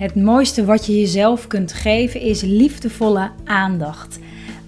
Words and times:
Het 0.00 0.14
mooiste 0.14 0.64
wat 0.64 0.86
je 0.86 0.98
jezelf 0.98 1.46
kunt 1.46 1.72
geven 1.72 2.20
is 2.20 2.42
liefdevolle 2.42 3.30
aandacht. 3.44 4.18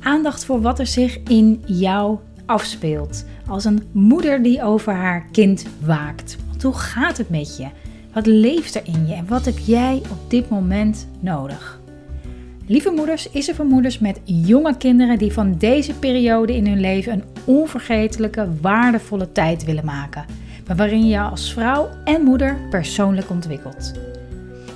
Aandacht 0.02 0.44
voor 0.44 0.60
wat 0.60 0.78
er 0.78 0.86
zich 0.86 1.18
in 1.22 1.62
jou 1.66 2.18
afspeelt. 2.46 3.24
Als 3.48 3.64
een 3.64 3.82
moeder 3.92 4.42
die 4.42 4.62
over 4.62 4.92
haar 4.92 5.26
kind 5.30 5.66
waakt. 5.84 6.37
Want 6.48 6.62
hoe 6.62 6.74
gaat 6.74 7.18
het 7.18 7.30
met 7.30 7.56
je? 7.56 7.66
Wat 8.12 8.26
leeft 8.26 8.74
er 8.74 8.82
in 8.84 9.06
je 9.06 9.14
en 9.14 9.26
wat 9.29 9.45
heb 9.45 9.58
jij 9.58 10.03
op 10.10 10.30
dit 10.30 10.48
moment 10.48 11.09
nodig? 11.21 11.80
Lieve 12.67 12.91
Moeders 12.91 13.30
is 13.30 13.49
er 13.49 13.55
voor 13.55 13.67
moeders 13.67 13.99
met 13.99 14.21
jonge 14.25 14.77
kinderen 14.77 15.19
die 15.19 15.33
van 15.33 15.55
deze 15.59 15.95
periode 15.95 16.57
in 16.57 16.67
hun 16.67 16.80
leven 16.80 17.12
een 17.12 17.25
onvergetelijke, 17.45 18.49
waardevolle 18.61 19.33
tijd 19.33 19.64
willen 19.64 19.85
maken. 19.85 20.25
Maar 20.67 20.77
waarin 20.77 21.09
je 21.09 21.21
als 21.21 21.53
vrouw 21.53 21.89
en 22.05 22.23
moeder 22.23 22.57
persoonlijk 22.71 23.30
ontwikkelt. 23.30 23.93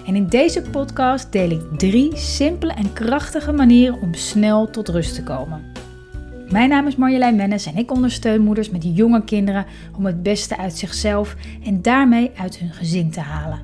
En 0.06 0.16
in 0.16 0.26
deze 0.26 0.62
podcast 0.62 1.32
deel 1.32 1.50
ik 1.50 1.78
drie 1.78 2.16
simpele 2.16 2.72
en 2.72 2.92
krachtige 2.92 3.52
manieren 3.52 4.00
om 4.00 4.14
snel 4.14 4.70
tot 4.70 4.88
rust 4.88 5.14
te 5.14 5.22
komen. 5.22 5.72
Mijn 6.50 6.68
naam 6.68 6.86
is 6.86 6.96
Marjolein 6.96 7.36
Mennis 7.36 7.66
en 7.66 7.76
ik 7.76 7.90
ondersteun 7.90 8.42
moeders 8.42 8.70
met 8.70 8.96
jonge 8.96 9.24
kinderen 9.24 9.66
om 9.96 10.06
het 10.06 10.22
beste 10.22 10.56
uit 10.56 10.76
zichzelf 10.76 11.36
en 11.64 11.82
daarmee 11.82 12.30
uit 12.36 12.58
hun 12.58 12.72
gezin 12.72 13.10
te 13.10 13.20
halen. 13.20 13.60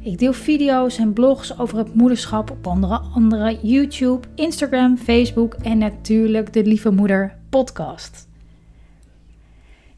Ik 0.00 0.18
deel 0.18 0.32
video's 0.32 0.98
en 0.98 1.12
blogs 1.12 1.58
over 1.58 1.78
het 1.78 1.94
moederschap 1.94 2.50
op 2.50 2.66
andere, 2.66 2.98
andere 2.98 3.58
YouTube, 3.62 4.26
Instagram, 4.34 4.96
Facebook 4.96 5.54
en 5.54 5.78
natuurlijk 5.78 6.52
de 6.52 6.64
Lieve 6.64 6.90
Moeder 6.90 7.36
podcast. 7.48 8.28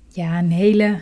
Ja, 0.09 0.39
een 0.39 0.51
hele 0.51 1.01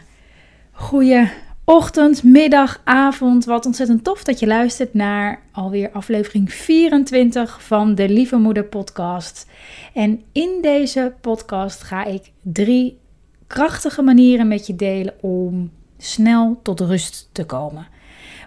goede 0.73 1.31
ochtend, 1.67 2.23
middag, 2.23 2.81
avond. 2.85 3.45
Wat 3.45 3.67
ontzettend 3.67 4.05
tof 4.05 4.25
dat 4.25 4.39
je 4.39 4.47
luistert 4.47 4.95
naar 4.95 5.41
alweer 5.53 5.91
aflevering 5.91 6.53
24 6.53 7.63
van 7.63 7.95
de 7.95 8.09
Lieve 8.09 8.37
Moeder 8.37 8.65
podcast. 8.65 9.47
En 9.95 10.23
in 10.33 10.59
deze 10.63 11.13
podcast 11.21 11.83
ga 11.83 12.05
ik 12.05 12.31
drie 12.43 12.99
krachtige 13.47 14.03
manieren 14.03 14.49
met 14.49 14.67
je 14.67 14.77
delen 14.77 15.15
om 15.21 15.71
snel 15.99 16.61
tot 16.63 16.81
rust 16.81 17.29
te 17.33 17.45
komen. 17.45 17.87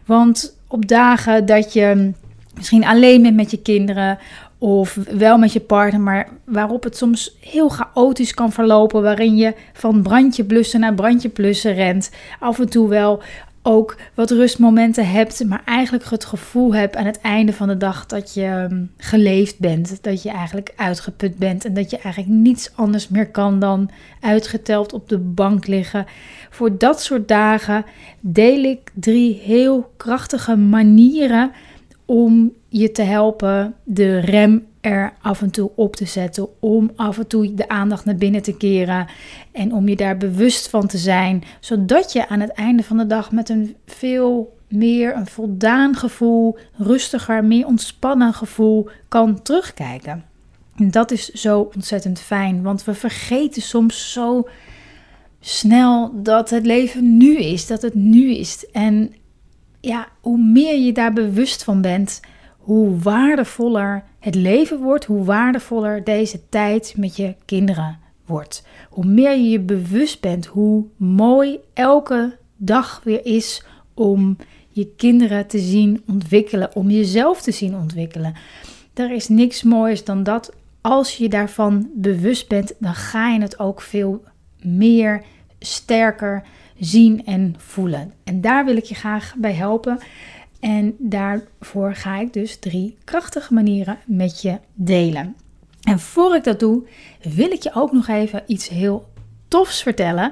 Want 0.06 0.58
op 0.67 0.88
dagen 0.88 1.45
dat 1.45 1.73
je 1.73 2.11
misschien 2.56 2.86
alleen 2.86 3.22
bent 3.22 3.36
met 3.36 3.52
je 3.52 3.61
kinderen 3.61 4.17
of 4.60 4.98
wel 5.12 5.38
met 5.38 5.54
je 5.54 5.60
partner, 5.60 6.02
maar 6.02 6.30
waarop 6.44 6.84
het 6.84 6.98
soms 6.98 7.38
heel 7.40 7.70
chaotisch 7.70 8.34
kan 8.34 8.52
verlopen, 8.52 9.02
waarin 9.02 9.38
je 9.38 9.54
van 9.74 10.02
brandje 10.02 10.44
blussen 10.44 10.80
naar 10.80 10.94
brandje 10.94 11.30
blussen 11.30 11.74
rent, 11.74 12.12
af 12.40 12.60
en 12.60 12.70
toe 12.70 12.88
wel 12.88 13.22
ook 13.62 13.96
wat 14.14 14.32
rustmomenten 14.32 15.10
hebt, 15.10 15.46
maar 15.46 15.62
eigenlijk 15.66 16.10
het 16.10 16.26
gevoel 16.26 16.74
hebt 16.74 16.96
aan 16.96 17.06
het 17.06 17.22
einde 17.22 17.54
van 17.54 17.68
de 17.68 17.78
dag 17.78 18.06
dat 18.06 18.34
je 18.34 18.44
ehm, 18.44 18.84
geleefd 18.98 19.60
bent, 19.60 20.04
dat 20.04 20.24
je 20.24 20.30
eigenlijk 20.30 20.73
uitgeput 20.76 21.38
bent 21.38 21.66
en 21.66 21.73
dat 21.73 21.90
je 21.90 21.98
eigenlijk 21.98 22.34
niets 22.34 22.72
anders 22.76 23.08
meer 23.08 23.30
kan 23.30 23.60
dan 23.60 23.90
uitgeteld 24.22 24.94
op 24.94 25.10
de 25.10 25.18
bank 25.18 25.68
liggen. 25.68 26.06
Voor 26.50 26.78
dat 26.78 27.02
soort 27.02 27.28
dagen 27.28 27.86
deel 28.20 28.64
ik 28.64 28.92
drie 28.94 29.42
heel 29.44 29.92
krachtige 29.98 30.56
manieren 30.56 31.52
om 32.10 32.54
je 32.68 32.92
te 32.92 33.02
helpen 33.02 33.76
de 33.84 34.20
rem 34.20 34.66
er 34.82 35.14
af 35.22 35.42
en 35.42 35.52
toe 35.52 35.72
op 35.76 35.96
te 35.96 36.06
zetten. 36.06 36.48
Om 36.60 36.92
af 36.96 37.18
en 37.18 37.28
toe 37.28 37.54
de 37.54 37.70
aandacht 37.70 38.06
naar 38.06 38.16
binnen 38.16 38.42
te 38.42 38.58
keren. 38.58 39.08
En 39.52 39.74
om 39.74 39.88
je 39.88 39.96
daar 39.96 40.18
bewust 40.18 40.70
van 40.70 40.88
te 40.88 40.98
zijn. 40.98 41.44
Zodat 41.60 42.14
je 42.14 42.28
aan 42.28 42.40
het 42.40 42.52
einde 42.52 42.84
van 42.84 42.98
de 42.98 43.08
dag 43.08 43.32
met 43.32 43.50
een 43.50 43.76
veel 43.86 44.58
meer 44.68 45.16
een 45.16 45.28
voldaan 45.28 45.96
gevoel, 45.96 46.58
rustiger, 46.78 47.44
meer 47.44 47.66
ontspannen 47.66 48.34
gevoel 48.34 48.90
kan 49.08 49.42
terugkijken. 49.42 50.26
En 50.76 50.92
dat 50.92 51.12
is 51.12 51.30
zo 51.30 51.70
ontzettend 51.76 52.20
fijn. 52.20 52.62
Want 52.62 52.84
we 52.84 52.94
vergeten 52.94 53.62
soms 53.62 54.12
zo 54.12 54.48
snel 55.39 56.12
dat 56.23 56.50
het 56.50 56.66
leven 56.66 57.17
nu 57.17 57.38
is. 57.38 57.67
Dat 57.67 57.82
het 57.82 57.94
nu 57.94 58.33
is. 58.33 58.66
En 58.72 59.14
ja, 59.82 60.08
hoe 60.22 60.38
meer 60.38 60.80
je 60.80 60.92
daar 60.92 61.14
bewust 61.14 61.64
van 61.64 61.82
bent, 61.82 62.20
hoe 62.58 63.00
waardevoller 63.00 64.04
het 64.20 64.36
leven 64.36 64.80
wordt, 64.80 65.06
hoe 65.06 65.23
waardevoller 65.23 66.04
deze 66.04 66.50
tijd 66.50 66.94
met 66.98 67.16
je 67.16 67.36
kinderen 67.45 67.98
wordt. 68.26 68.64
Hoe 68.89 69.06
meer 69.06 69.32
je 69.32 69.50
je 69.50 69.60
bewust 69.60 70.22
bent 70.22 70.45
hoe 70.45 70.86
mooi 70.98 71.60
elke 71.73 72.38
dag 72.58 73.02
weer 73.04 73.26
is 73.26 73.64
om 73.94 74.38
je 74.70 74.88
kinderen 74.95 75.48
te 75.48 75.60
zien 75.60 76.04
ontwikkelen, 76.08 76.76
om 76.76 76.89
jezelf 76.89 77.42
te 77.42 77.52
zien 77.52 77.76
ontwikkelen. 77.76 78.34
Er 78.94 79.12
is 79.12 79.28
niks 79.28 79.64
moois 79.64 80.04
dan 80.04 80.23
dat. 80.23 80.54
Als 80.82 81.18
je 81.18 81.30
daarvan 81.30 81.89
bewust 81.94 82.48
bent, 82.48 82.73
dan 82.80 82.94
ga 82.94 83.30
je 83.30 83.42
het 83.42 83.60
ook 83.60 83.82
veel 83.82 84.23
meer 84.62 85.23
sterker 85.60 86.44
zien 86.80 87.26
en 87.26 87.56
voelen. 87.58 88.14
En 88.23 88.42
daar 88.42 88.66
wil 88.66 88.78
ik 88.78 88.84
je 88.84 88.95
graag 88.95 89.34
bij 89.38 89.54
helpen. 89.54 90.00
En 90.60 90.95
daarvoor 90.98 91.95
ga 91.95 92.20
ik 92.20 92.34
dus 92.34 92.60
drie 92.60 92.98
krachtige 93.04 93.54
manieren 93.54 93.98
met 94.06 94.42
je 94.42 94.60
delen. 94.73 95.36
En 95.84 96.00
voor 96.00 96.36
ik 96.36 96.44
dat 96.44 96.60
doe, 96.60 96.88
wil 97.22 97.52
ik 97.52 97.64
je 97.64 97.73
ook 97.73 97.92
nog 97.92 98.08
even 98.08 98.44
iets 98.48 98.70
heel 98.70 99.08
tofs 99.48 99.84
vertellen. 99.84 100.32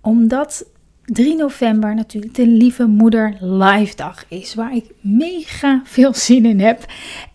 Omdat 0.00 0.66
3 1.04 1.36
november 1.36 1.94
natuurlijk 1.94 2.34
de 2.34 2.46
Lieve 2.46 2.86
Moeder 2.86 3.36
Live 3.40 3.96
Dag 3.96 4.24
is. 4.28 4.54
Waar 4.54 4.74
ik 4.76 4.84
mega 5.00 5.82
veel 5.84 6.14
zin 6.14 6.46
in 6.46 6.60
heb. 6.60 6.86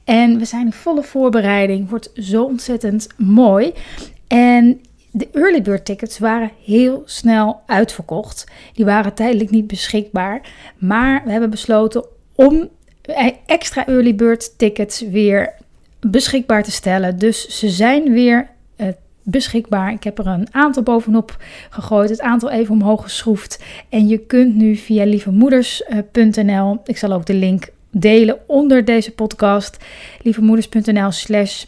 En 0.03 0.37
we 0.37 0.45
zijn 0.45 0.65
in 0.65 0.73
volle 0.73 1.03
voorbereiding. 1.03 1.89
Wordt 1.89 2.11
zo 2.15 2.43
ontzettend 2.43 3.07
mooi. 3.17 3.73
En 4.27 4.81
de 5.15 5.29
early 5.31 5.61
bird 5.61 5.85
tickets 5.85 6.19
waren 6.19 6.51
heel 6.65 7.03
snel 7.05 7.61
uitverkocht. 7.65 8.45
Die 8.73 8.85
waren 8.85 9.13
tijdelijk 9.13 9.49
niet 9.49 9.67
beschikbaar. 9.67 10.41
Maar 10.77 11.21
we 11.25 11.31
hebben 11.31 11.49
besloten 11.49 12.05
om 12.35 12.69
extra 13.45 13.87
early 13.87 14.15
bird 14.15 14.57
tickets 14.57 15.01
weer 15.01 15.53
beschikbaar 15.99 16.63
te 16.63 16.71
stellen. 16.71 17.19
Dus 17.19 17.47
ze 17.59 17.69
zijn 17.69 18.11
weer 18.11 18.49
uh, 18.77 18.87
beschikbaar. 19.23 19.91
Ik 19.91 20.03
heb 20.03 20.19
er 20.19 20.27
een 20.27 20.47
aantal 20.51 20.83
bovenop 20.83 21.37
gegooid, 21.69 22.09
het 22.09 22.21
aantal 22.21 22.49
even 22.49 22.73
omhoog 22.73 23.03
geschroefd. 23.03 23.63
En 23.89 24.07
je 24.07 24.17
kunt 24.17 24.55
nu 24.55 24.75
via 24.75 25.05
lievemoeders.nl, 25.05 26.81
ik 26.85 26.97
zal 26.97 27.11
ook 27.11 27.25
de 27.25 27.33
link 27.33 27.69
delen 27.91 28.37
onder 28.47 28.85
deze 28.85 29.11
podcast, 29.11 29.77
lievemoeders.nl 30.21 31.11
slash 31.11 31.65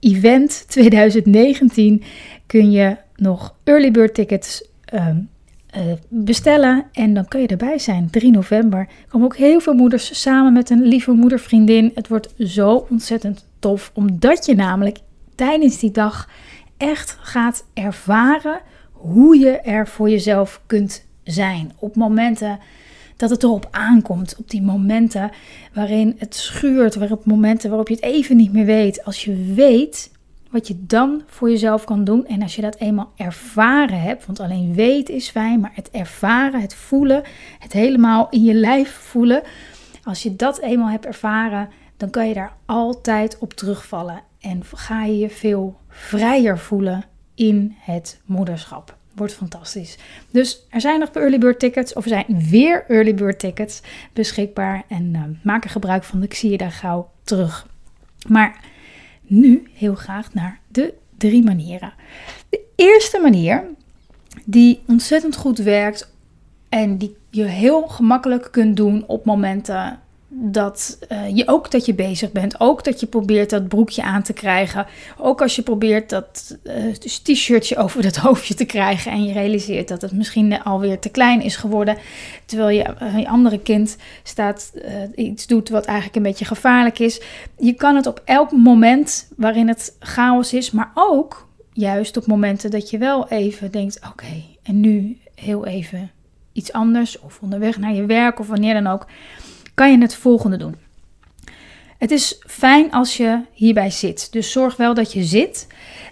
event 0.00 0.64
2019 0.68 2.02
kun 2.46 2.70
je 2.70 2.96
nog 3.16 3.54
early 3.64 3.90
bird 3.90 4.14
tickets 4.14 4.64
um, 4.94 5.28
uh, 5.76 5.92
bestellen 6.08 6.84
en 6.92 7.14
dan 7.14 7.28
kun 7.28 7.40
je 7.40 7.46
erbij 7.46 7.78
zijn. 7.78 8.10
3 8.10 8.30
november 8.30 8.78
er 8.78 9.08
komen 9.08 9.26
ook 9.26 9.36
heel 9.36 9.60
veel 9.60 9.74
moeders 9.74 10.20
samen 10.20 10.52
met 10.52 10.70
een 10.70 10.82
lieve 10.82 11.12
moedervriendin. 11.12 11.90
Het 11.94 12.08
wordt 12.08 12.34
zo 12.38 12.86
ontzettend 12.90 13.46
tof, 13.58 13.90
omdat 13.94 14.46
je 14.46 14.54
namelijk 14.54 14.98
tijdens 15.34 15.78
die 15.78 15.90
dag 15.90 16.28
echt 16.76 17.16
gaat 17.20 17.64
ervaren 17.74 18.60
hoe 18.92 19.38
je 19.38 19.50
er 19.50 19.88
voor 19.88 20.10
jezelf 20.10 20.60
kunt 20.66 21.06
zijn. 21.24 21.72
Op 21.78 21.96
momenten 21.96 22.58
dat 23.18 23.30
het 23.30 23.42
erop 23.42 23.68
aankomt. 23.70 24.36
Op 24.38 24.50
die 24.50 24.62
momenten 24.62 25.30
waarin 25.72 26.14
het 26.18 26.34
schuurt, 26.34 26.94
waarop 26.94 27.24
momenten 27.24 27.68
waarop 27.68 27.88
je 27.88 27.94
het 27.94 28.04
even 28.04 28.36
niet 28.36 28.52
meer 28.52 28.64
weet. 28.64 29.04
Als 29.04 29.24
je 29.24 29.52
weet 29.54 30.10
wat 30.50 30.68
je 30.68 30.84
dan 30.86 31.22
voor 31.26 31.50
jezelf 31.50 31.84
kan 31.84 32.04
doen. 32.04 32.26
En 32.26 32.42
als 32.42 32.56
je 32.56 32.62
dat 32.62 32.76
eenmaal 32.76 33.12
ervaren 33.16 34.00
hebt, 34.00 34.26
want 34.26 34.40
alleen 34.40 34.74
weten 34.74 35.14
is 35.14 35.28
fijn, 35.28 35.60
maar 35.60 35.72
het 35.74 35.90
ervaren, 35.90 36.60
het 36.60 36.74
voelen, 36.74 37.22
het 37.58 37.72
helemaal 37.72 38.26
in 38.30 38.44
je 38.44 38.54
lijf 38.54 38.90
voelen. 38.90 39.42
Als 40.04 40.22
je 40.22 40.36
dat 40.36 40.60
eenmaal 40.60 40.90
hebt 40.90 41.06
ervaren, 41.06 41.68
dan 41.96 42.10
kan 42.10 42.28
je 42.28 42.34
daar 42.34 42.56
altijd 42.66 43.38
op 43.38 43.52
terugvallen. 43.52 44.22
En 44.40 44.62
ga 44.74 45.04
je 45.04 45.18
je 45.18 45.30
veel 45.30 45.76
vrijer 45.88 46.58
voelen 46.58 47.04
in 47.34 47.74
het 47.78 48.20
moederschap. 48.24 48.97
Wordt 49.18 49.34
fantastisch. 49.34 49.98
Dus 50.30 50.66
er 50.70 50.80
zijn 50.80 51.00
nog 51.00 51.08
early 51.10 51.38
bird 51.38 51.58
tickets, 51.58 51.92
of 51.92 52.04
er 52.04 52.10
zijn 52.10 52.48
weer 52.50 52.84
early 52.88 53.14
bird 53.14 53.38
tickets 53.38 53.82
beschikbaar. 54.12 54.82
En 54.88 55.14
uh, 55.14 55.22
maak 55.42 55.64
er 55.64 55.70
gebruik 55.70 56.04
van. 56.04 56.22
Ik 56.22 56.34
zie 56.34 56.50
je 56.50 56.58
daar 56.58 56.72
gauw 56.72 57.10
terug. 57.22 57.66
Maar 58.28 58.64
nu 59.22 59.70
heel 59.72 59.94
graag 59.94 60.34
naar 60.34 60.60
de 60.68 60.94
drie 61.16 61.44
manieren. 61.44 61.92
De 62.48 62.60
eerste 62.74 63.18
manier, 63.20 63.64
die 64.44 64.82
ontzettend 64.86 65.36
goed 65.36 65.58
werkt 65.58 66.12
en 66.68 66.96
die 66.96 67.16
je 67.30 67.44
heel 67.44 67.86
gemakkelijk 67.86 68.48
kunt 68.50 68.76
doen 68.76 69.04
op 69.06 69.24
momenten 69.24 70.00
dat 70.28 70.98
uh, 71.12 71.36
je 71.36 71.48
ook 71.48 71.70
dat 71.70 71.86
je 71.86 71.94
bezig 71.94 72.32
bent. 72.32 72.60
Ook 72.60 72.84
dat 72.84 73.00
je 73.00 73.06
probeert 73.06 73.50
dat 73.50 73.68
broekje 73.68 74.02
aan 74.02 74.22
te 74.22 74.32
krijgen. 74.32 74.86
Ook 75.18 75.42
als 75.42 75.56
je 75.56 75.62
probeert 75.62 76.10
dat 76.10 76.56
uh, 76.64 76.94
t-shirtje 76.94 77.76
over 77.76 78.02
dat 78.02 78.16
hoofdje 78.26 78.54
te 78.54 78.64
krijgen. 78.64 79.12
En 79.12 79.24
je 79.24 79.32
realiseert 79.32 79.88
dat 79.88 80.02
het 80.02 80.12
misschien 80.12 80.62
alweer 80.62 80.98
te 80.98 81.08
klein 81.08 81.42
is 81.42 81.56
geworden. 81.56 81.96
Terwijl 82.44 82.68
je, 82.68 83.18
je 83.18 83.28
andere 83.28 83.58
kind 83.58 83.96
staat 84.22 84.72
iets 85.14 85.46
doet 85.46 85.68
wat 85.68 85.84
eigenlijk 85.84 86.16
een 86.16 86.22
beetje 86.22 86.44
gevaarlijk 86.44 86.98
is. 86.98 87.20
Je 87.58 87.72
kan 87.72 87.96
het 87.96 88.06
op 88.06 88.22
elk 88.24 88.52
moment 88.52 89.28
waarin 89.36 89.68
het 89.68 89.96
chaos 89.98 90.52
is. 90.52 90.70
Maar 90.70 90.90
ook 90.94 91.48
juist 91.72 92.16
op 92.16 92.26
momenten 92.26 92.70
dat 92.70 92.90
je 92.90 92.98
wel 92.98 93.28
even 93.28 93.70
denkt: 93.70 94.00
oké, 94.10 94.42
en 94.62 94.80
nu 94.80 95.18
heel 95.34 95.66
even 95.66 96.10
iets 96.52 96.72
anders. 96.72 97.18
Of 97.18 97.38
onderweg 97.40 97.78
naar 97.78 97.94
je 97.94 98.06
werk 98.06 98.38
of 98.38 98.48
wanneer 98.48 98.74
dan 98.74 98.86
ook 98.86 99.06
kan 99.78 99.90
je 99.90 99.98
het 99.98 100.14
volgende 100.14 100.56
doen. 100.56 100.76
Het 101.98 102.10
is 102.10 102.42
fijn 102.46 102.90
als 102.92 103.16
je 103.16 103.40
hierbij 103.52 103.90
zit. 103.90 104.32
Dus 104.32 104.52
zorg 104.52 104.76
wel 104.76 104.94
dat 104.94 105.12
je 105.12 105.24
zit. 105.24 105.66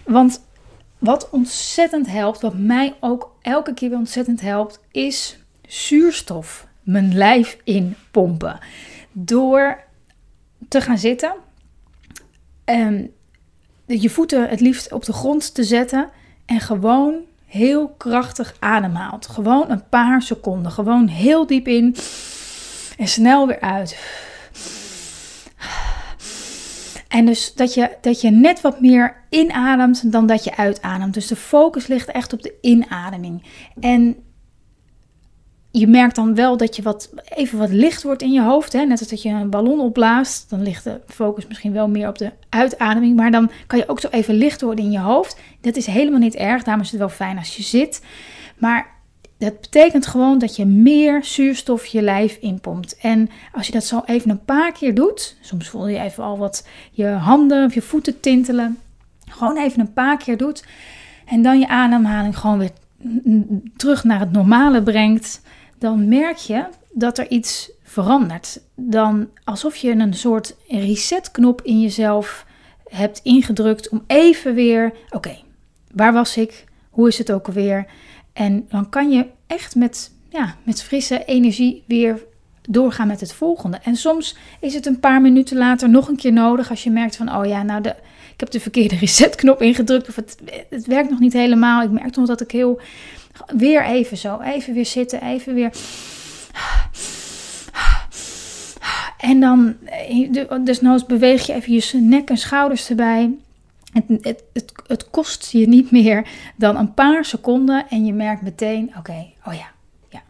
Want 0.05 0.41
wat 0.97 1.29
ontzettend 1.29 2.07
helpt, 2.07 2.41
wat 2.41 2.57
mij 2.57 2.95
ook 2.99 3.35
elke 3.41 3.73
keer 3.73 3.89
weer 3.89 3.97
ontzettend 3.97 4.41
helpt, 4.41 4.79
is 4.91 5.39
zuurstof 5.67 6.67
mijn 6.81 7.13
lijf 7.13 7.57
inpompen. 7.63 8.59
Door 9.11 9.83
te 10.67 10.81
gaan 10.81 10.97
zitten 10.97 11.33
en 12.65 13.11
je 13.85 14.09
voeten 14.09 14.49
het 14.49 14.59
liefst 14.59 14.91
op 14.91 15.05
de 15.05 15.13
grond 15.13 15.53
te 15.53 15.63
zetten 15.63 16.09
en 16.45 16.59
gewoon 16.59 17.15
heel 17.45 17.87
krachtig 17.97 18.55
ademhaalt. 18.59 19.27
Gewoon 19.27 19.69
een 19.69 19.89
paar 19.89 20.21
seconden. 20.21 20.71
Gewoon 20.71 21.07
heel 21.07 21.47
diep 21.47 21.67
in 21.67 21.95
en 22.97 23.07
snel 23.07 23.47
weer 23.47 23.61
uit. 23.61 23.97
En 27.07 27.25
dus 27.25 27.53
dat 27.53 27.73
je, 27.73 27.97
dat 28.01 28.21
je 28.21 28.29
net 28.29 28.61
wat 28.61 28.81
meer 28.81 29.15
inademt 29.29 30.11
dan 30.11 30.27
dat 30.27 30.43
je 30.43 30.57
uitademt. 30.57 31.13
Dus 31.13 31.27
de 31.27 31.35
focus 31.35 31.87
ligt 31.87 32.11
echt 32.11 32.33
op 32.33 32.41
de 32.41 32.53
inademing. 32.61 33.43
En 33.79 34.15
je 35.71 35.87
merkt 35.87 36.15
dan 36.15 36.35
wel 36.35 36.57
dat 36.57 36.75
je 36.75 36.81
wat, 36.81 37.13
even 37.35 37.57
wat 37.57 37.69
licht 37.69 38.03
wordt 38.03 38.21
in 38.21 38.31
je 38.31 38.41
hoofd. 38.41 38.73
Hè? 38.73 38.85
Net 38.85 38.99
als 38.99 39.07
dat 39.07 39.21
je 39.21 39.29
een 39.29 39.49
ballon 39.49 39.79
opblaast. 39.79 40.49
Dan 40.49 40.61
ligt 40.61 40.83
de 40.83 41.01
focus 41.07 41.47
misschien 41.47 41.73
wel 41.73 41.89
meer 41.89 42.07
op 42.07 42.17
de 42.17 42.31
uitademing. 42.49 43.15
Maar 43.15 43.31
dan 43.31 43.51
kan 43.67 43.79
je 43.79 43.89
ook 43.89 43.99
zo 43.99 44.07
even 44.07 44.33
licht 44.33 44.61
worden 44.61 44.85
in 44.85 44.91
je 44.91 44.99
hoofd. 44.99 45.39
Dat 45.61 45.75
is 45.75 45.85
helemaal 45.85 46.19
niet 46.19 46.35
erg. 46.35 46.63
Daarom 46.63 46.83
is 46.83 46.89
het 46.89 46.99
wel 46.99 47.09
fijn 47.09 47.37
als 47.37 47.55
je 47.55 47.63
zit. 47.63 48.01
Maar 48.57 48.96
dat 49.37 49.61
betekent 49.61 50.07
gewoon 50.07 50.37
dat 50.37 50.55
je 50.55 50.65
meer 50.65 51.23
zuurstof 51.23 51.85
je 51.85 52.01
lijf 52.01 52.37
inpompt. 52.41 52.97
En 52.97 53.29
als 53.51 53.65
je 53.65 53.73
dat 53.73 53.83
zo 53.83 54.01
even 54.05 54.29
een 54.29 54.45
paar 54.45 54.71
keer 54.71 54.95
doet, 54.95 55.37
soms 55.41 55.69
voel 55.69 55.87
je 55.87 55.99
even 55.99 56.23
al 56.23 56.37
wat 56.37 56.67
je 56.91 57.07
handen 57.07 57.65
of 57.65 57.73
je 57.73 57.81
voeten 57.81 58.19
tintelen. 58.19 58.77
Gewoon 59.29 59.57
even 59.57 59.79
een 59.79 59.93
paar 59.93 60.17
keer 60.17 60.37
doet. 60.37 60.65
En 61.25 61.41
dan 61.41 61.59
je 61.59 61.67
ademhaling 61.67 62.37
gewoon 62.37 62.57
weer 62.57 62.71
terug 63.75 64.03
naar 64.03 64.19
het 64.19 64.31
normale 64.31 64.83
brengt. 64.83 65.41
Dan 65.77 66.07
merk 66.07 66.37
je 66.37 66.65
dat 66.91 67.17
er 67.17 67.29
iets 67.29 67.71
verandert. 67.83 68.61
Dan 68.75 69.27
alsof 69.43 69.75
je 69.75 69.91
een 69.91 70.13
soort 70.13 70.55
resetknop 70.67 71.61
in 71.61 71.81
jezelf 71.81 72.45
hebt 72.83 73.19
ingedrukt 73.23 73.89
om 73.89 74.03
even 74.07 74.53
weer, 74.53 74.93
oké, 75.09 75.37
waar 75.91 76.13
was 76.13 76.37
ik? 76.37 76.65
Hoe 76.89 77.07
is 77.07 77.17
het 77.17 77.31
ook 77.31 77.47
alweer? 77.47 77.87
En 78.37 78.65
dan 78.69 78.89
kan 78.89 79.09
je 79.09 79.25
echt 79.47 79.75
met, 79.75 80.11
ja, 80.29 80.55
met 80.63 80.83
frisse 80.83 81.25
energie 81.25 81.83
weer 81.87 82.23
doorgaan 82.69 83.07
met 83.07 83.19
het 83.19 83.33
volgende. 83.33 83.79
En 83.83 83.95
soms 83.95 84.35
is 84.59 84.73
het 84.73 84.85
een 84.85 84.99
paar 84.99 85.21
minuten 85.21 85.57
later 85.57 85.89
nog 85.89 86.07
een 86.07 86.15
keer 86.15 86.33
nodig 86.33 86.69
als 86.69 86.83
je 86.83 86.89
merkt 86.89 87.15
van, 87.15 87.35
oh 87.35 87.45
ja, 87.45 87.63
nou 87.63 87.81
de, 87.81 87.89
ik 88.33 88.39
heb 88.39 88.49
de 88.49 88.59
verkeerde 88.59 88.95
resetknop 89.05 89.61
ingedrukt 89.61 90.07
of 90.07 90.15
het, 90.15 90.37
het 90.69 90.85
werkt 90.85 91.09
nog 91.09 91.19
niet 91.19 91.33
helemaal. 91.33 91.81
Ik 91.81 91.89
merk 91.89 92.15
nog 92.15 92.27
dat 92.27 92.41
ik 92.41 92.51
heel, 92.51 92.79
weer 93.55 93.85
even 93.85 94.17
zo, 94.17 94.39
even 94.39 94.73
weer 94.73 94.85
zitten, 94.85 95.21
even 95.21 95.53
weer. 95.53 95.71
En 99.17 99.39
dan, 99.39 99.75
desnoods 100.63 101.05
beweeg 101.05 101.45
je 101.45 101.53
even 101.53 101.73
je 101.73 102.01
nek 102.01 102.29
en 102.29 102.37
schouders 102.37 102.89
erbij. 102.89 103.35
Het, 104.05 104.43
het, 104.53 104.71
het, 104.87 105.09
kost 105.09 105.51
je 105.51 105.67
niet 105.67 105.91
meer 105.91 106.27
dan 106.55 106.77
een 106.77 106.93
paar 106.93 107.25
seconden 107.25 107.89
en 107.89 108.05
je 108.05 108.13
merkt 108.13 108.41
meteen: 108.41 108.91
oké, 108.97 109.27
oh 109.45 109.53
ja, 109.53 109.71
ja. 110.09 110.21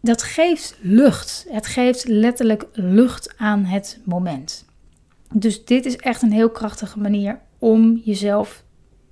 Dat 0.00 0.22
geeft 0.22 0.76
lucht. 0.80 1.46
Het 1.48 1.66
geeft 1.66 2.08
letterlijk 2.08 2.66
lucht 2.72 3.34
aan 3.36 3.64
het 3.64 4.00
moment. 4.04 4.64
Dus 5.32 5.64
dit 5.64 5.86
is 5.86 5.96
echt 5.96 6.22
een 6.22 6.32
heel 6.32 6.50
krachtige 6.50 6.98
manier 6.98 7.38
om 7.58 8.00
jezelf 8.04 8.64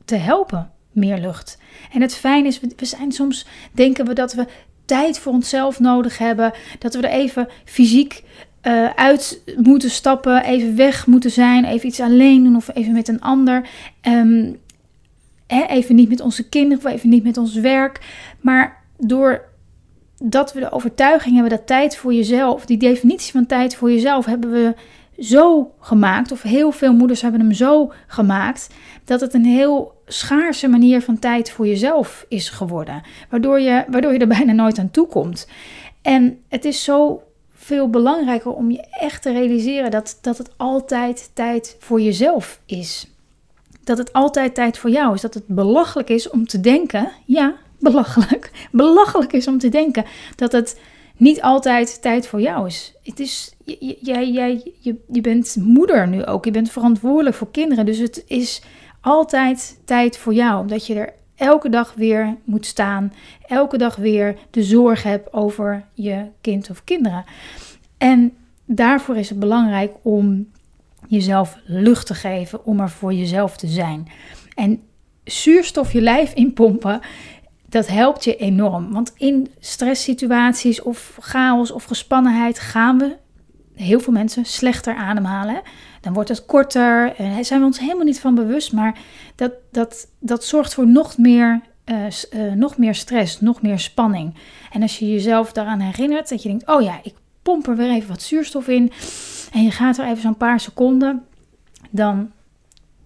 te 0.04 0.16
helpen. 0.16 0.70
Meer 0.92 1.18
lucht. 1.18 1.58
En 1.92 2.00
het 2.00 2.14
fijne 2.14 2.48
is, 2.48 2.60
we 2.60 2.84
zijn 2.84 3.12
soms 3.12 3.46
denken 3.72 4.06
we 4.06 4.12
dat 4.12 4.32
we 4.32 4.46
tijd 4.84 5.18
voor 5.18 5.32
onszelf 5.32 5.80
nodig 5.80 6.18
hebben. 6.18 6.52
Dat 6.78 6.94
we 6.94 7.06
er 7.06 7.20
even 7.20 7.48
fysiek 7.64 8.22
uh, 8.62 8.90
uit 8.94 9.42
moeten 9.56 9.90
stappen, 9.90 10.44
even 10.44 10.76
weg 10.76 11.06
moeten 11.06 11.30
zijn, 11.30 11.64
even 11.64 11.86
iets 11.86 12.00
alleen 12.00 12.44
doen 12.44 12.56
of 12.56 12.68
even 12.74 12.92
met 12.92 13.08
een 13.08 13.20
ander. 13.20 13.68
Um, 14.02 14.56
hè, 15.46 15.64
even 15.64 15.94
niet 15.94 16.08
met 16.08 16.20
onze 16.20 16.48
kinderen 16.48 16.84
of 16.84 16.92
even 16.92 17.08
niet 17.08 17.24
met 17.24 17.36
ons 17.36 17.54
werk. 17.54 18.00
Maar 18.40 18.82
doordat 18.98 20.52
we 20.52 20.60
de 20.60 20.70
overtuiging 20.70 21.34
hebben 21.34 21.56
dat 21.56 21.66
tijd 21.66 21.96
voor 21.96 22.14
jezelf, 22.14 22.66
die 22.66 22.76
definitie 22.76 23.32
van 23.32 23.46
tijd 23.46 23.74
voor 23.74 23.90
jezelf, 23.90 24.24
hebben 24.24 24.50
we 24.50 24.74
zo 25.18 25.72
gemaakt, 25.80 26.32
of 26.32 26.42
heel 26.42 26.70
veel 26.70 26.92
moeders 26.92 27.22
hebben 27.22 27.40
hem 27.40 27.52
zo 27.52 27.92
gemaakt, 28.06 28.68
dat 29.04 29.20
het 29.20 29.34
een 29.34 29.44
heel 29.44 30.02
schaarse 30.06 30.68
manier 30.68 31.02
van 31.02 31.18
tijd 31.18 31.50
voor 31.50 31.66
jezelf 31.66 32.24
is 32.28 32.48
geworden. 32.48 33.02
Waardoor 33.30 33.60
je, 33.60 33.84
waardoor 33.88 34.12
je 34.12 34.18
er 34.18 34.28
bijna 34.28 34.52
nooit 34.52 34.78
aan 34.78 34.90
toe 34.90 35.06
komt. 35.06 35.48
En 36.02 36.38
het 36.48 36.64
is 36.64 36.84
zo 36.84 37.22
veel 37.68 37.90
belangrijker 37.90 38.52
om 38.52 38.70
je 38.70 38.84
echt 38.90 39.22
te 39.22 39.32
realiseren 39.32 39.90
dat, 39.90 40.18
dat 40.20 40.38
het 40.38 40.50
altijd 40.56 41.30
tijd 41.32 41.76
voor 41.78 42.00
jezelf 42.00 42.60
is. 42.66 43.06
Dat 43.84 43.98
het 43.98 44.12
altijd 44.12 44.54
tijd 44.54 44.78
voor 44.78 44.90
jou 44.90 45.14
is. 45.14 45.20
Dat 45.20 45.34
het 45.34 45.46
belachelijk 45.46 46.08
is 46.08 46.30
om 46.30 46.46
te 46.46 46.60
denken, 46.60 47.10
ja, 47.24 47.54
belachelijk, 47.78 48.50
belachelijk 48.72 49.32
is 49.32 49.48
om 49.48 49.58
te 49.58 49.68
denken 49.68 50.04
dat 50.36 50.52
het 50.52 50.80
niet 51.16 51.42
altijd 51.42 52.02
tijd 52.02 52.26
voor 52.26 52.40
jou 52.40 52.66
is. 52.66 52.94
Het 53.02 53.20
is 53.20 53.52
jij, 54.00 54.30
jij, 54.30 54.72
je, 54.80 54.96
je 55.08 55.20
bent 55.20 55.56
moeder 55.60 56.08
nu 56.08 56.24
ook. 56.24 56.44
Je 56.44 56.50
bent 56.50 56.70
verantwoordelijk 56.70 57.36
voor 57.36 57.50
kinderen. 57.50 57.86
Dus 57.86 57.98
het 57.98 58.24
is 58.26 58.62
altijd 59.00 59.80
tijd 59.84 60.16
voor 60.16 60.34
jou. 60.34 60.60
Omdat 60.60 60.86
je 60.86 60.94
er 60.94 61.14
elke 61.38 61.68
dag 61.68 61.94
weer 61.94 62.36
moet 62.44 62.66
staan, 62.66 63.12
elke 63.46 63.78
dag 63.78 63.96
weer 63.96 64.36
de 64.50 64.62
zorg 64.62 65.02
hebt 65.02 65.32
over 65.32 65.84
je 65.94 66.24
kind 66.40 66.70
of 66.70 66.84
kinderen. 66.84 67.24
En 67.98 68.32
daarvoor 68.64 69.16
is 69.16 69.28
het 69.28 69.38
belangrijk 69.38 69.92
om 70.02 70.50
jezelf 71.08 71.58
lucht 71.64 72.06
te 72.06 72.14
geven, 72.14 72.64
om 72.64 72.80
er 72.80 72.90
voor 72.90 73.12
jezelf 73.12 73.56
te 73.56 73.66
zijn. 73.66 74.08
En 74.54 74.82
zuurstof 75.24 75.92
je 75.92 76.00
lijf 76.00 76.34
inpompen, 76.34 77.00
dat 77.68 77.86
helpt 77.86 78.24
je 78.24 78.36
enorm. 78.36 78.92
Want 78.92 79.12
in 79.16 79.48
stresssituaties 79.58 80.82
of 80.82 81.16
chaos 81.20 81.70
of 81.70 81.84
gespannenheid 81.84 82.58
gaan 82.58 82.98
we 82.98 83.16
heel 83.74 84.00
veel 84.00 84.12
mensen 84.12 84.44
slechter 84.44 84.94
ademhalen. 84.94 85.62
Dan 86.00 86.12
wordt 86.12 86.28
het 86.28 86.46
korter. 86.46 87.14
En 87.16 87.34
daar 87.34 87.44
zijn 87.44 87.60
we 87.60 87.66
ons 87.66 87.78
helemaal 87.78 88.04
niet 88.04 88.20
van 88.20 88.34
bewust. 88.34 88.72
Maar 88.72 88.98
dat, 89.34 89.52
dat, 89.70 90.08
dat 90.18 90.44
zorgt 90.44 90.74
voor 90.74 90.88
nog 90.88 91.18
meer, 91.18 91.60
uh, 91.84 91.96
uh, 92.30 92.52
nog 92.52 92.76
meer 92.76 92.94
stress, 92.94 93.40
nog 93.40 93.62
meer 93.62 93.78
spanning. 93.78 94.34
En 94.72 94.82
als 94.82 94.98
je 94.98 95.12
jezelf 95.12 95.52
daaraan 95.52 95.80
herinnert, 95.80 96.28
dat 96.28 96.42
je 96.42 96.48
denkt: 96.48 96.68
oh 96.68 96.82
ja, 96.82 97.00
ik 97.02 97.14
pomp 97.42 97.66
er 97.66 97.76
weer 97.76 97.90
even 97.90 98.08
wat 98.08 98.22
zuurstof 98.22 98.68
in. 98.68 98.92
En 99.52 99.62
je 99.62 99.70
gaat 99.70 99.98
er 99.98 100.04
even 100.04 100.22
zo'n 100.22 100.36
paar 100.36 100.60
seconden. 100.60 101.24
Dan 101.90 102.30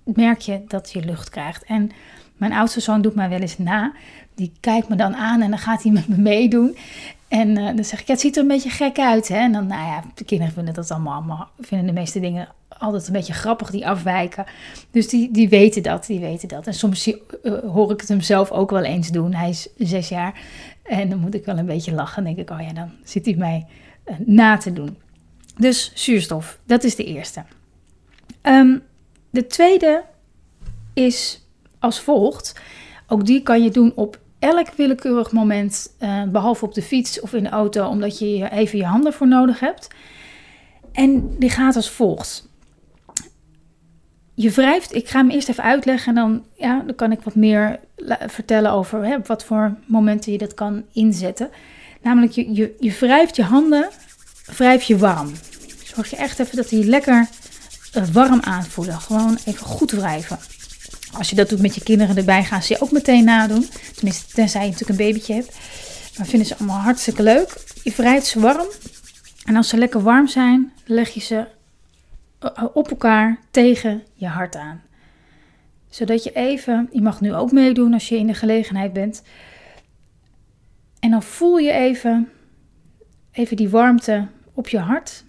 merk 0.05 0.41
je 0.41 0.65
dat 0.69 0.91
je 0.93 1.05
lucht 1.05 1.31
krijgt. 1.31 1.65
En 1.65 1.91
mijn 2.37 2.53
oudste 2.53 2.81
zoon 2.81 3.03
doet 3.03 3.15
mij 3.15 3.29
wel 3.29 3.41
eens 3.41 3.59
na. 3.59 3.93
Die 4.35 4.53
kijkt 4.61 4.89
me 4.89 4.97
dan 4.97 5.17
aan 5.17 5.41
en 5.41 5.51
dan 5.51 5.59
gaat 5.59 5.83
hij 5.83 5.93
met 5.93 6.09
me 6.09 6.17
meedoen. 6.33 6.77
En 7.33 7.59
uh, 7.59 7.67
dan 7.67 7.85
zeg 7.85 8.01
ik, 8.01 8.07
ja, 8.07 8.13
het 8.13 8.23
ziet 8.23 8.37
er 8.37 8.43
een 8.43 8.49
beetje 8.49 8.71
gek 8.71 8.99
uit. 8.99 9.29
Hè? 9.29 9.37
En 9.37 9.53
dan, 9.53 9.67
nou 9.67 9.87
ja, 9.87 10.05
de 10.15 10.25
kinderen 10.25 10.53
vinden 10.53 10.75
dat 10.75 10.91
allemaal, 10.91 11.15
allemaal, 11.15 11.51
vinden 11.61 11.87
de 11.87 11.93
meeste 11.93 12.21
dingen 12.21 12.49
altijd 12.69 13.07
een 13.07 13.13
beetje 13.13 13.33
grappig, 13.33 13.71
die 13.71 13.87
afwijken. 13.87 14.45
Dus 14.91 15.09
die, 15.09 15.31
die 15.31 15.49
weten 15.49 15.83
dat, 15.83 16.07
die 16.07 16.21
weten 16.21 16.49
dat. 16.49 16.67
En 16.67 16.75
soms 16.75 17.07
uh, 17.07 17.15
hoor 17.59 17.91
ik 17.91 18.01
het 18.01 18.09
hem 18.09 18.21
zelf 18.21 18.51
ook 18.51 18.71
wel 18.71 18.83
eens 18.83 19.09
doen. 19.09 19.35
Hij 19.35 19.49
is 19.49 19.69
zes 19.79 20.09
jaar 20.09 20.41
en 20.83 21.09
dan 21.09 21.19
moet 21.19 21.35
ik 21.35 21.45
wel 21.45 21.59
een 21.59 21.67
beetje 21.67 21.93
lachen. 21.93 22.25
Dan 22.25 22.35
denk 22.35 22.49
ik, 22.49 22.59
oh 22.59 22.67
ja, 22.67 22.73
dan 22.73 22.91
zit 23.05 23.25
hij 23.25 23.35
mij 23.35 23.67
uh, 24.07 24.15
na 24.19 24.57
te 24.57 24.73
doen. 24.73 24.97
Dus 25.57 25.93
zuurstof, 25.95 26.59
dat 26.67 26.85
is 26.85 26.97
de 26.97 27.05
eerste. 27.05 27.45
Um, 28.43 28.83
de 29.31 29.47
tweede 29.47 30.05
is 30.95 31.47
als 31.79 32.01
volgt. 32.01 32.61
Ook 33.07 33.27
die 33.27 33.43
kan 33.43 33.63
je 33.63 33.71
doen 33.71 33.93
op 33.95 34.21
elk 34.43 34.69
willekeurig 34.77 35.33
moment, 35.33 35.93
uh, 36.01 36.23
behalve 36.23 36.65
op 36.65 36.75
de 36.75 36.83
fiets 36.83 37.21
of 37.21 37.33
in 37.33 37.43
de 37.43 37.49
auto, 37.49 37.87
omdat 37.87 38.19
je 38.19 38.51
even 38.51 38.79
je 38.79 38.85
handen 38.85 39.13
voor 39.13 39.29
nodig 39.29 39.61
hebt. 39.61 39.89
En 40.93 41.39
die 41.39 41.51
gaat 41.51 41.77
als 41.77 41.91
volgt. 41.91 42.49
Je 44.35 44.51
wrijft, 44.51 44.95
ik 44.95 45.09
ga 45.09 45.19
hem 45.19 45.31
eerst 45.31 45.49
even 45.49 45.65
uitleggen 45.65 46.09
en 46.09 46.15
dan, 46.15 46.45
ja, 46.57 46.83
dan 46.87 46.95
kan 46.95 47.13
ik 47.13 47.21
wat 47.23 47.35
meer 47.35 47.81
vertellen 48.27 48.71
over 48.71 49.05
hè, 49.05 49.17
wat 49.27 49.45
voor 49.45 49.77
momenten 49.87 50.33
je 50.33 50.39
dat 50.39 50.55
kan 50.55 50.85
inzetten. 50.93 51.51
Namelijk, 52.03 52.33
je, 52.33 52.55
je, 52.55 52.75
je 52.79 52.97
wrijft 53.01 53.37
je 53.37 53.43
handen, 53.43 53.89
wrijf 54.57 54.83
je 54.83 54.99
warm. 54.99 55.33
Zorg 55.85 56.11
je 56.11 56.17
echt 56.17 56.39
even 56.39 56.57
dat 56.57 56.69
die 56.69 56.85
lekker 56.85 57.29
uh, 57.97 58.07
warm 58.13 58.41
aanvoelen. 58.41 59.01
Gewoon 59.01 59.39
even 59.45 59.67
goed 59.67 59.91
wrijven. 59.91 60.39
Als 61.13 61.31
je 61.31 61.37
dat 61.37 61.49
doet 61.49 61.63
met 61.63 61.75
je 61.75 61.83
kinderen 61.83 62.17
erbij, 62.17 62.45
gaan 62.45 62.63
ze 62.63 62.73
je 62.73 62.81
ook 62.81 62.91
meteen 62.91 63.25
nadoen. 63.25 63.69
Tenminste, 63.95 64.35
tenzij 64.35 64.65
je 64.65 64.71
natuurlijk 64.71 65.01
een 65.01 65.07
babytje 65.07 65.35
hebt. 65.35 65.57
Maar 66.17 66.27
vinden 66.27 66.49
ze 66.49 66.57
allemaal 66.57 66.81
hartstikke 66.81 67.23
leuk. 67.23 67.65
Je 67.83 67.93
wrijft 67.97 68.27
ze 68.27 68.41
warm. 68.41 68.67
En 69.45 69.57
als 69.57 69.69
ze 69.69 69.77
lekker 69.77 70.03
warm 70.03 70.29
zijn, 70.29 70.73
leg 70.85 71.11
je 71.11 71.21
ze 71.21 71.47
eh, 72.39 72.65
op 72.73 72.91
elkaar 72.91 73.39
tegen 73.51 74.03
je 74.15 74.27
hart 74.27 74.57
aan. 74.57 74.83
Zodat 75.89 76.25
je 76.25 76.33
even, 76.33 76.89
je 76.93 77.03
mag 77.03 77.21
nu 77.21 77.35
ook 77.35 77.53
meedoen 77.53 77.93
als 77.93 78.09
je 78.09 78.17
in 78.17 78.27
de 78.27 78.35
gelegenheid 78.35 78.93
bent. 78.93 79.23
En 81.01 81.11
dan 81.11 81.23
voel 81.23 81.59
je 81.59 81.73
even, 81.73 82.29
even 83.33 83.57
die 83.57 83.69
warmte 83.69 84.27
op 84.53 84.69
je 84.69 84.79
hart. 84.79 85.25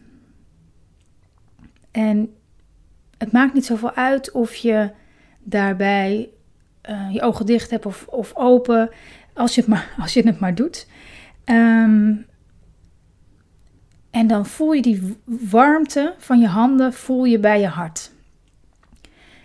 En 1.91 2.35
het 3.17 3.31
maakt 3.31 3.53
niet 3.53 3.65
zoveel 3.65 3.93
uit 3.93 4.31
of 4.31 4.55
je 4.55 4.91
daarbij 5.43 6.29
uh, 6.89 7.13
je 7.13 7.21
ogen 7.21 7.45
dicht 7.45 7.69
hebt 7.69 7.85
of, 7.85 8.05
of 8.07 8.35
open, 8.35 8.89
als 9.33 9.55
je 9.55 9.61
het 9.61 9.69
maar, 9.69 9.93
als 10.01 10.13
je 10.13 10.21
het 10.21 10.39
maar 10.39 10.55
doet. 10.55 10.87
Um, 11.45 12.25
en 14.11 14.27
dan 14.27 14.45
voel 14.45 14.71
je 14.71 14.81
die 14.81 15.17
warmte 15.25 16.15
van 16.17 16.39
je 16.39 16.47
handen 16.47 16.93
voel 16.93 17.23
je 17.23 17.39
bij 17.39 17.59
je 17.59 17.67
hart. 17.67 18.11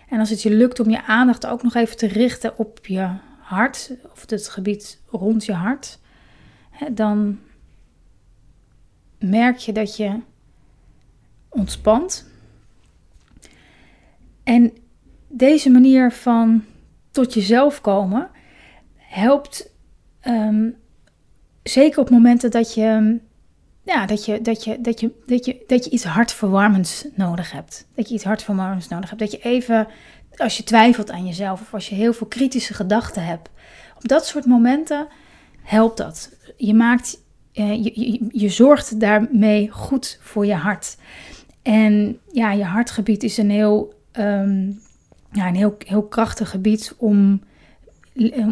En 0.09 0.19
als 0.19 0.29
het 0.29 0.41
je 0.41 0.51
lukt 0.51 0.79
om 0.79 0.89
je 0.89 1.03
aandacht 1.03 1.45
ook 1.45 1.63
nog 1.63 1.75
even 1.75 1.97
te 1.97 2.07
richten 2.07 2.57
op 2.57 2.85
je 2.85 3.09
hart, 3.39 3.91
of 4.11 4.29
het 4.29 4.49
gebied 4.49 4.99
rond 5.07 5.45
je 5.45 5.53
hart, 5.53 5.99
dan 6.91 7.39
merk 9.19 9.57
je 9.57 9.71
dat 9.71 9.97
je 9.97 10.19
ontspant. 11.49 12.27
En 14.43 14.73
deze 15.29 15.69
manier 15.69 16.11
van 16.11 16.63
tot 17.11 17.33
jezelf 17.33 17.81
komen 17.81 18.29
helpt 18.95 19.71
um, 20.27 20.75
zeker 21.63 21.99
op 21.99 22.09
momenten 22.09 22.51
dat 22.51 22.73
je, 22.73 23.19
ja, 23.83 24.05
dat, 24.05 24.25
je, 24.25 24.41
dat, 24.41 24.63
je, 24.63 24.81
dat, 24.81 24.99
je, 24.99 25.11
dat, 25.25 25.45
je, 25.45 25.63
dat 25.67 25.85
je 25.85 25.91
iets 25.91 26.03
hartverwarmends 26.03 27.05
nodig 27.15 27.51
hebt. 27.51 27.87
Dat 27.95 28.07
je 28.09 28.13
iets 28.15 28.23
hartverwarmends 28.23 28.87
nodig 28.87 29.09
hebt. 29.09 29.21
Dat 29.21 29.31
je 29.31 29.39
even, 29.41 29.87
als 30.35 30.57
je 30.57 30.63
twijfelt 30.63 31.11
aan 31.11 31.25
jezelf 31.25 31.61
of 31.61 31.73
als 31.73 31.89
je 31.89 31.95
heel 31.95 32.13
veel 32.13 32.27
kritische 32.27 32.73
gedachten 32.73 33.25
hebt. 33.25 33.49
Op 33.95 34.07
dat 34.07 34.25
soort 34.25 34.45
momenten 34.45 35.07
helpt 35.63 35.97
dat. 35.97 36.35
Je 36.57 36.73
maakt, 36.73 37.23
uh, 37.53 37.83
je, 37.83 37.91
je, 37.93 38.25
je 38.31 38.49
zorgt 38.49 38.99
daarmee 38.99 39.69
goed 39.71 40.19
voor 40.21 40.45
je 40.45 40.55
hart. 40.55 40.97
En 41.61 42.19
ja, 42.31 42.51
je 42.51 42.63
hartgebied 42.63 43.23
is 43.23 43.37
een 43.37 43.49
heel 43.49 43.93
um, 44.13 44.79
ja, 45.31 45.47
een 45.47 45.55
heel, 45.55 45.75
heel 45.85 46.03
krachtig 46.03 46.49
gebied 46.49 46.95
om, 46.97 47.41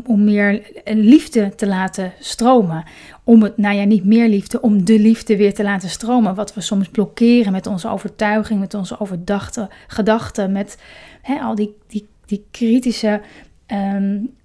om 0.05 0.23
meer 0.23 0.71
liefde 0.85 1.55
te 1.55 1.67
laten 1.67 2.13
stromen. 2.19 2.83
Om 3.23 3.43
het, 3.43 3.57
nou 3.57 3.75
ja, 3.75 3.83
niet 3.83 4.05
meer 4.05 4.27
liefde, 4.27 4.61
om 4.61 4.85
de 4.85 4.99
liefde 4.99 5.37
weer 5.37 5.53
te 5.53 5.63
laten 5.63 5.89
stromen. 5.89 6.35
Wat 6.35 6.53
we 6.53 6.61
soms 6.61 6.89
blokkeren 6.89 7.51
met 7.51 7.67
onze 7.67 7.89
overtuiging, 7.89 8.59
met 8.59 8.73
onze 8.73 8.99
overdachte 8.99 9.69
gedachten, 9.87 10.51
met 10.51 10.77
hè, 11.21 11.39
al 11.39 11.55
die, 11.55 11.75
die, 11.87 12.07
die 12.25 12.45
kritische. 12.51 13.21
Um, 13.67 14.35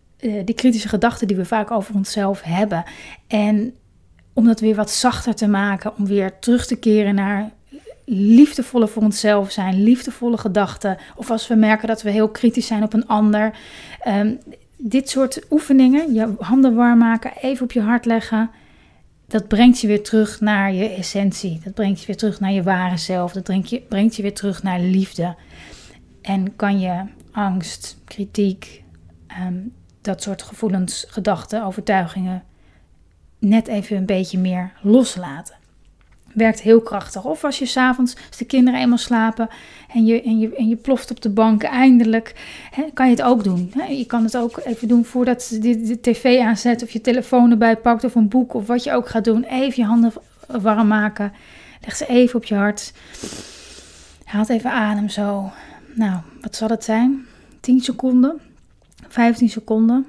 die 0.45 0.55
kritische 0.55 0.89
gedachten 0.89 1.27
die 1.27 1.37
we 1.37 1.45
vaak 1.45 1.71
over 1.71 1.95
onszelf 1.95 2.43
hebben. 2.43 2.85
En 3.27 3.75
om 4.33 4.45
dat 4.45 4.61
weer 4.61 4.75
wat 4.75 4.91
zachter 4.91 5.35
te 5.35 5.49
maken, 5.49 5.97
om 5.97 6.07
weer 6.07 6.39
terug 6.39 6.67
te 6.67 6.77
keren 6.77 7.15
naar 7.15 7.51
liefdevolle 8.05 8.89
voor 8.89 9.03
onszelf 9.03 9.51
zijn, 9.51 9.83
liefdevolle 9.83 10.39
gedachten. 10.39 10.99
Of 11.17 11.31
als 11.31 11.49
we 11.49 11.55
merken 11.55 11.89
dat 11.89 12.03
we 12.03 12.11
heel 12.11 12.29
kritisch 12.29 12.67
zijn 12.67 12.83
op 12.83 12.93
een 12.93 13.07
ander. 13.07 13.59
Um, 14.09 14.39
dit 14.77 15.11
soort 15.11 15.47
oefeningen, 15.51 16.15
je 16.15 16.35
handen 16.39 16.75
warm 16.75 16.99
maken, 16.99 17.33
even 17.41 17.65
op 17.65 17.73
je 17.73 17.81
hart 17.81 18.05
leggen. 18.05 18.51
Dat 19.27 19.49
brengt 19.49 19.81
je 19.81 19.87
weer 19.87 20.03
terug 20.03 20.41
naar 20.41 20.73
je 20.73 20.89
essentie. 20.89 21.61
Dat 21.65 21.75
brengt 21.75 22.01
je 22.01 22.07
weer 22.07 22.17
terug 22.17 22.41
naar 22.41 22.53
je 22.53 22.63
ware 22.63 22.97
zelf. 22.97 23.33
Dat 23.33 23.43
brengt 23.43 23.71
je, 23.71 23.81
brengt 23.81 24.17
je 24.17 24.23
weer 24.23 24.35
terug 24.35 24.63
naar 24.63 24.81
liefde. 24.81 25.37
En 26.23 26.57
kan 26.57 26.81
je 26.81 27.05
angst, 27.33 27.97
kritiek, 28.05 28.83
um, 29.47 29.73
dat 30.01 30.23
soort 30.23 30.43
gevoelens, 30.43 31.05
gedachten, 31.09 31.65
overtuigingen 31.65 32.43
net 33.39 33.67
even 33.67 33.97
een 33.97 34.07
beetje 34.07 34.39
meer 34.39 34.73
loslaten 34.83 35.55
werkt 36.35 36.61
heel 36.61 36.81
krachtig. 36.81 37.25
Of 37.25 37.45
als 37.45 37.59
je 37.59 37.67
s'avonds, 37.67 38.17
als 38.29 38.37
de 38.37 38.45
kinderen 38.45 38.81
eenmaal 38.81 38.99
slapen 38.99 39.49
en 39.95 40.07
je, 40.07 40.23
en 40.23 40.39
je, 40.39 40.55
en 40.55 40.69
je 40.69 40.77
ploft 40.77 41.11
op 41.11 41.21
de 41.21 41.31
bank 41.31 41.63
eindelijk, 41.63 42.35
hè, 42.71 42.85
kan 42.95 43.07
je 43.07 43.13
het 43.13 43.23
ook 43.23 43.45
doen. 43.45 43.73
Hè. 43.77 43.85
Je 43.85 44.07
kan 44.07 44.25
het 44.25 44.37
ook 44.37 44.61
even 44.65 44.89
doen 44.89 45.05
voordat 45.05 45.49
je 45.51 45.59
de, 45.59 46.01
tv 46.01 46.41
aanzet 46.41 46.83
of 46.83 46.91
je 46.91 47.01
telefoon 47.01 47.51
erbij 47.51 47.77
pakt 47.77 48.05
of 48.05 48.15
een 48.15 48.29
boek 48.29 48.55
of 48.55 48.67
wat 48.67 48.85
je 48.85 48.93
ook 48.93 49.09
gaat 49.09 49.25
doen. 49.25 49.45
Even 49.45 49.83
je 49.83 49.85
handen 49.85 50.13
warm 50.47 50.87
maken. 50.87 51.33
Leg 51.81 51.97
ze 51.97 52.07
even 52.07 52.37
op 52.37 52.45
je 52.45 52.55
hart. 52.55 52.93
Haal 54.25 54.45
even 54.47 54.71
adem 54.71 55.09
zo. 55.09 55.51
Nou, 55.95 56.21
wat 56.41 56.57
zal 56.57 56.69
het 56.69 56.85
zijn? 56.85 57.27
10 57.61 57.81
seconden, 57.81 58.41
15 59.09 59.49
seconden. 59.49 60.07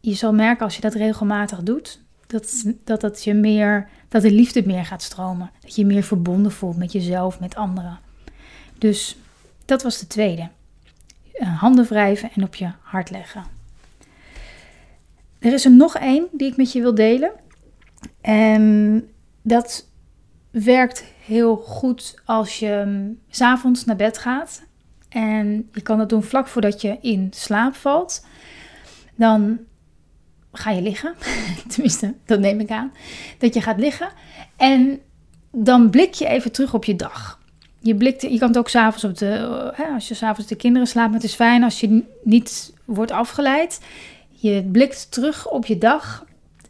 Je 0.00 0.14
zal 0.14 0.32
merken 0.32 0.64
als 0.64 0.74
je 0.74 0.80
dat 0.80 0.94
regelmatig 0.94 1.62
doet, 1.62 2.00
dat, 2.26 2.64
dat, 2.84 3.00
dat, 3.00 3.24
je 3.24 3.34
meer, 3.34 3.88
dat 4.14 4.22
de 4.22 4.30
liefde 4.30 4.62
meer 4.66 4.84
gaat 4.84 5.02
stromen. 5.02 5.50
Dat 5.60 5.74
je 5.74 5.86
meer 5.86 6.02
verbonden 6.02 6.52
voelt 6.52 6.76
met 6.76 6.92
jezelf, 6.92 7.40
met 7.40 7.54
anderen. 7.54 7.98
Dus 8.78 9.16
dat 9.64 9.82
was 9.82 9.98
de 9.98 10.06
tweede. 10.06 10.48
Eh, 11.32 11.60
handen 11.60 11.84
wrijven 11.84 12.30
en 12.34 12.42
op 12.42 12.54
je 12.54 12.70
hart 12.80 13.10
leggen. 13.10 13.44
Er 15.38 15.52
is 15.52 15.64
er 15.64 15.70
nog 15.70 15.96
één 15.96 16.28
die 16.32 16.50
ik 16.50 16.56
met 16.56 16.72
je 16.72 16.80
wil 16.80 16.94
delen. 16.94 17.30
En 18.20 19.04
dat 19.42 19.86
werkt 20.50 21.04
heel 21.24 21.56
goed 21.56 22.20
als 22.24 22.58
je 22.58 22.82
mm, 22.86 23.18
s'avonds 23.28 23.84
naar 23.84 23.96
bed 23.96 24.18
gaat. 24.18 24.62
En 25.08 25.68
je 25.72 25.80
kan 25.82 25.98
dat 25.98 26.08
doen 26.08 26.22
vlak 26.22 26.46
voordat 26.46 26.80
je 26.80 26.98
in 27.00 27.28
slaap 27.30 27.74
valt. 27.74 28.26
Dan 29.14 29.58
ga 30.56 30.70
je 30.70 30.82
liggen. 30.82 31.14
Tenminste, 31.68 32.14
dat 32.24 32.40
neem 32.40 32.60
ik 32.60 32.70
aan. 32.70 32.92
Dat 33.38 33.54
je 33.54 33.60
gaat 33.60 33.78
liggen. 33.78 34.08
En 34.56 35.00
dan 35.50 35.90
blik 35.90 36.14
je 36.14 36.26
even 36.26 36.52
terug 36.52 36.74
op 36.74 36.84
je 36.84 36.96
dag. 36.96 37.38
Je, 37.80 37.94
blikt, 37.94 38.22
je 38.22 38.38
kan 38.38 38.48
het 38.48 38.58
ook 38.58 38.68
s'avonds 38.68 39.04
op 39.04 39.18
de. 39.18 39.70
Hè, 39.74 39.84
als 39.84 40.08
je 40.08 40.14
s'avonds 40.14 40.48
de 40.48 40.56
kinderen 40.56 40.88
slaapt. 40.88 41.10
Maar 41.10 41.20
het 41.20 41.28
is 41.28 41.34
fijn 41.34 41.62
als 41.62 41.80
je 41.80 42.02
niet 42.22 42.72
wordt 42.84 43.10
afgeleid. 43.10 43.80
Je 44.30 44.62
blikt 44.72 45.12
terug 45.12 45.48
op 45.48 45.66
je 45.66 45.78
dag. 45.78 46.24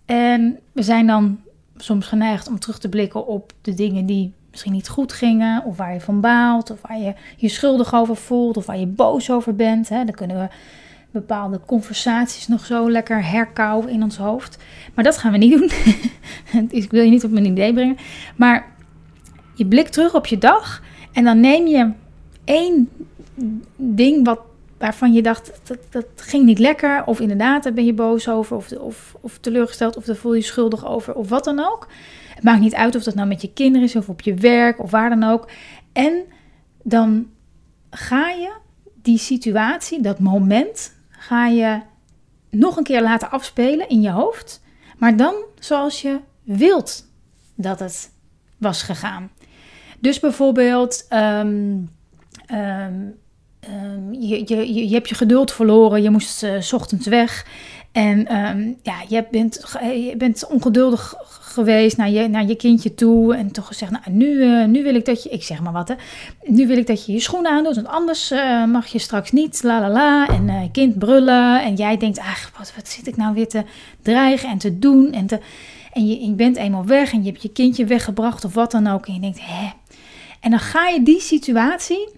En 0.04 0.58
we 0.72 0.82
zijn 0.82 1.06
dan 1.06 1.40
soms 1.76 2.06
geneigd 2.06 2.48
om 2.48 2.58
terug 2.58 2.78
te 2.78 2.88
blikken 2.88 3.26
op 3.26 3.52
de 3.62 3.74
dingen 3.74 4.06
die 4.06 4.32
misschien 4.50 4.72
niet 4.72 4.88
goed 4.88 5.12
gingen. 5.12 5.64
Of 5.64 5.76
waar 5.76 5.92
je 5.92 6.00
van 6.00 6.20
baalt. 6.20 6.70
Of 6.70 6.78
waar 6.88 6.98
je 6.98 7.14
je 7.36 7.48
schuldig 7.48 7.94
over 7.94 8.16
voelt. 8.16 8.56
Of 8.56 8.66
waar 8.66 8.78
je 8.78 8.86
boos 8.86 9.30
over 9.30 9.54
bent. 9.54 9.88
Hè. 9.88 10.04
Dan 10.04 10.14
kunnen 10.14 10.38
we 10.38 10.48
bepaalde 11.14 11.60
conversaties 11.66 12.48
nog 12.48 12.66
zo 12.66 12.90
lekker 12.90 13.24
herkauwen 13.24 13.88
in 13.88 14.02
ons 14.02 14.16
hoofd. 14.16 14.58
Maar 14.94 15.04
dat 15.04 15.18
gaan 15.18 15.32
we 15.32 15.38
niet 15.38 15.58
doen. 15.58 15.70
ik 16.80 16.90
wil 16.90 17.02
je 17.02 17.10
niet 17.10 17.24
op 17.24 17.30
mijn 17.30 17.44
idee 17.44 17.72
brengen. 17.72 17.96
Maar 18.36 18.66
je 19.54 19.66
blikt 19.66 19.92
terug 19.92 20.14
op 20.14 20.26
je 20.26 20.38
dag 20.38 20.82
en 21.12 21.24
dan 21.24 21.40
neem 21.40 21.66
je 21.66 21.90
één 22.44 22.88
ding 23.76 24.24
wat, 24.24 24.40
waarvan 24.78 25.12
je 25.12 25.22
dacht 25.22 25.60
dat, 25.62 25.78
dat 25.90 26.06
ging 26.16 26.44
niet 26.44 26.58
lekker. 26.58 27.02
Of 27.04 27.20
inderdaad, 27.20 27.62
daar 27.62 27.72
ben 27.72 27.86
je 27.86 27.94
boos 27.94 28.28
over. 28.28 28.56
Of, 28.56 28.72
of, 28.72 29.16
of 29.20 29.38
teleurgesteld. 29.38 29.96
Of 29.96 30.04
daar 30.04 30.16
voel 30.16 30.34
je 30.34 30.40
je 30.40 30.46
schuldig 30.46 30.86
over. 30.86 31.14
Of 31.14 31.28
wat 31.28 31.44
dan 31.44 31.58
ook. 31.58 31.88
Het 32.34 32.44
maakt 32.44 32.60
niet 32.60 32.74
uit 32.74 32.96
of 32.96 33.02
dat 33.02 33.14
nou 33.14 33.28
met 33.28 33.42
je 33.42 33.52
kinderen 33.52 33.88
is 33.88 33.96
of 33.96 34.08
op 34.08 34.20
je 34.20 34.34
werk 34.34 34.82
of 34.82 34.90
waar 34.90 35.08
dan 35.08 35.24
ook. 35.24 35.48
En 35.92 36.22
dan 36.82 37.26
ga 37.90 38.28
je 38.28 38.52
die 39.02 39.18
situatie, 39.18 40.02
dat 40.02 40.18
moment, 40.18 40.94
ga 41.26 41.46
je 41.46 41.80
nog 42.50 42.76
een 42.76 42.84
keer 42.84 43.02
laten 43.02 43.30
afspelen 43.30 43.88
in 43.88 44.00
je 44.00 44.10
hoofd. 44.10 44.62
Maar 44.98 45.16
dan 45.16 45.34
zoals 45.58 46.02
je 46.02 46.20
wilt 46.42 47.06
dat 47.54 47.80
het 47.80 48.10
was 48.58 48.82
gegaan. 48.82 49.30
Dus 50.00 50.20
bijvoorbeeld, 50.20 51.06
um, 51.10 51.18
um, 51.18 51.90
ehm, 53.60 54.12
je, 54.12 54.42
je, 54.46 54.74
je, 54.74 54.88
je, 54.88 54.94
hebt 54.94 55.08
je 55.08 55.14
geduld 55.14 55.52
verloren, 55.52 56.02
je 56.02 56.10
moest 56.10 56.42
uh, 56.42 56.60
s 56.60 56.72
ochtends 56.72 57.06
weg. 57.06 57.46
En 57.94 58.26
ehm, 58.26 58.72
ja, 58.82 58.94
je 59.08 59.24
bent, 59.30 59.76
je 59.80 60.14
bent 60.16 60.46
ongeduldig 60.46 61.14
geweest 61.40 61.96
naar 61.96 62.10
je, 62.10 62.28
naar 62.28 62.46
je 62.46 62.56
kindje 62.56 62.94
toe. 62.94 63.36
En 63.36 63.52
toch 63.52 63.66
gezegd, 63.66 63.90
nou, 63.90 64.02
nu, 64.10 64.26
uh, 64.26 64.64
nu 64.64 64.82
wil 64.82 64.94
ik 64.94 65.04
dat 65.04 65.22
je, 65.22 65.28
ik 65.28 65.42
zeg 65.42 65.60
maar 65.60 65.72
wat 65.72 65.88
hè. 65.88 65.94
Nu 66.42 66.66
wil 66.66 66.76
ik 66.76 66.86
dat 66.86 67.06
je 67.06 67.12
je 67.12 67.20
schoenen 67.20 67.50
aandoet, 67.50 67.74
want 67.74 67.86
anders 67.86 68.32
uh, 68.32 68.64
mag 68.64 68.86
je 68.86 68.98
straks 68.98 69.32
niet, 69.32 69.62
la 69.62 69.80
la 69.80 69.90
la. 69.90 70.28
En 70.28 70.48
uh, 70.48 70.60
kind 70.72 70.98
brullen. 70.98 71.62
En 71.62 71.74
jij 71.74 71.96
denkt, 71.96 72.18
ach, 72.18 72.52
wat, 72.58 72.72
wat 72.76 72.88
zit 72.88 73.06
ik 73.06 73.16
nou 73.16 73.34
weer 73.34 73.48
te 73.48 73.62
dreigen 74.02 74.48
en 74.48 74.58
te 74.58 74.78
doen. 74.78 75.12
En, 75.12 75.26
te, 75.26 75.40
en 75.92 76.06
je, 76.06 76.26
je 76.26 76.32
bent 76.32 76.56
eenmaal 76.56 76.86
weg 76.86 77.12
en 77.12 77.22
je 77.22 77.30
hebt 77.30 77.42
je 77.42 77.52
kindje 77.52 77.84
weggebracht 77.84 78.44
of 78.44 78.54
wat 78.54 78.70
dan 78.70 78.86
ook. 78.86 79.06
En 79.06 79.14
je 79.14 79.20
denkt, 79.20 79.40
hè. 79.42 79.70
En 80.40 80.50
dan 80.50 80.60
ga 80.60 80.88
je 80.88 81.02
die 81.02 81.20
situatie, 81.20 82.08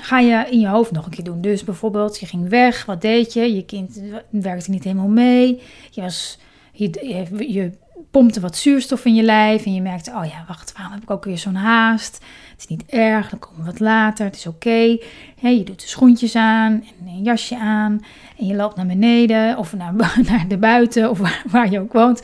ga 0.00 0.18
je 0.18 0.46
in 0.50 0.60
je 0.60 0.68
hoofd 0.68 0.90
nog 0.90 1.04
een 1.04 1.10
keer 1.10 1.24
doen. 1.24 1.40
Dus 1.40 1.64
bijvoorbeeld, 1.64 2.20
je 2.20 2.26
ging 2.26 2.48
weg, 2.48 2.84
wat 2.84 3.00
deed 3.00 3.32
je? 3.32 3.54
Je 3.54 3.64
kind 3.64 4.00
werkte 4.30 4.70
niet 4.70 4.84
helemaal 4.84 5.08
mee. 5.08 5.62
Je 5.90 6.00
was... 6.00 6.38
Je, 6.72 7.70
pompte 8.10 8.40
wat 8.40 8.56
zuurstof 8.56 9.04
in 9.04 9.14
je 9.14 9.22
lijf 9.22 9.64
en 9.64 9.74
je 9.74 9.80
merkte, 9.80 10.10
oh 10.10 10.24
ja, 10.24 10.44
wacht, 10.48 10.72
waarom 10.72 10.92
heb 10.92 11.02
ik 11.02 11.10
ook 11.10 11.24
weer 11.24 11.38
zo'n 11.38 11.54
haast? 11.54 12.14
Het 12.50 12.60
is 12.60 12.66
niet 12.66 12.84
erg, 12.86 13.28
dan 13.28 13.38
komen 13.38 13.58
we 13.58 13.64
wat 13.64 13.80
later, 13.80 14.24
het 14.24 14.36
is 14.36 14.46
oké. 14.46 14.56
Okay. 14.56 15.54
je 15.56 15.64
doet 15.64 15.80
de 15.80 15.88
schoentjes 15.88 16.36
aan 16.36 16.72
en 16.72 17.06
een 17.06 17.22
jasje 17.22 17.58
aan 17.58 18.04
en 18.38 18.46
je 18.46 18.54
loopt 18.54 18.76
naar 18.76 18.86
beneden 18.86 19.58
of 19.58 19.72
naar, 19.72 19.94
naar 20.30 20.44
de 20.48 20.58
buiten 20.58 21.10
of 21.10 21.18
waar, 21.18 21.42
waar 21.46 21.70
je 21.70 21.80
ook 21.80 21.92
woont. 21.92 22.22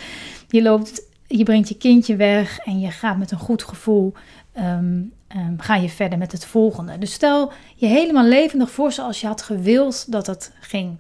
Je 0.49 0.63
loopt, 0.63 1.03
je 1.27 1.43
brengt 1.43 1.69
je 1.69 1.77
kindje 1.77 2.17
weg 2.17 2.59
en 2.59 2.81
je 2.81 2.91
gaat 2.91 3.19
met 3.19 3.31
een 3.31 3.39
goed 3.39 3.63
gevoel 3.63 4.13
um, 4.59 5.13
um, 5.37 5.61
ga 5.61 5.75
je 5.75 5.89
verder 5.89 6.19
met 6.19 6.33
het 6.33 6.45
volgende. 6.45 6.99
Dus 6.99 7.13
stel 7.13 7.53
je 7.75 7.87
helemaal 7.87 8.25
levendig 8.25 8.71
voor 8.71 8.93
zoals 8.93 9.21
je 9.21 9.27
had 9.27 9.43
gewild 9.43 10.13
dat 10.13 10.27
het 10.27 10.53
ging. 10.61 10.97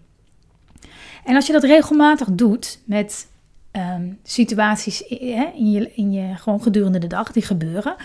En 1.24 1.34
als 1.34 1.46
je 1.46 1.52
dat 1.52 1.64
regelmatig 1.64 2.28
doet 2.30 2.80
met 2.84 3.28
um, 3.72 4.18
situaties 4.22 5.02
in, 5.02 5.70
je, 5.70 5.92
in 5.94 6.12
je 6.12 6.36
gewoon 6.36 6.62
gedurende 6.62 6.98
de 6.98 7.06
dag 7.06 7.32
die 7.32 7.42
gebeuren, 7.42 7.96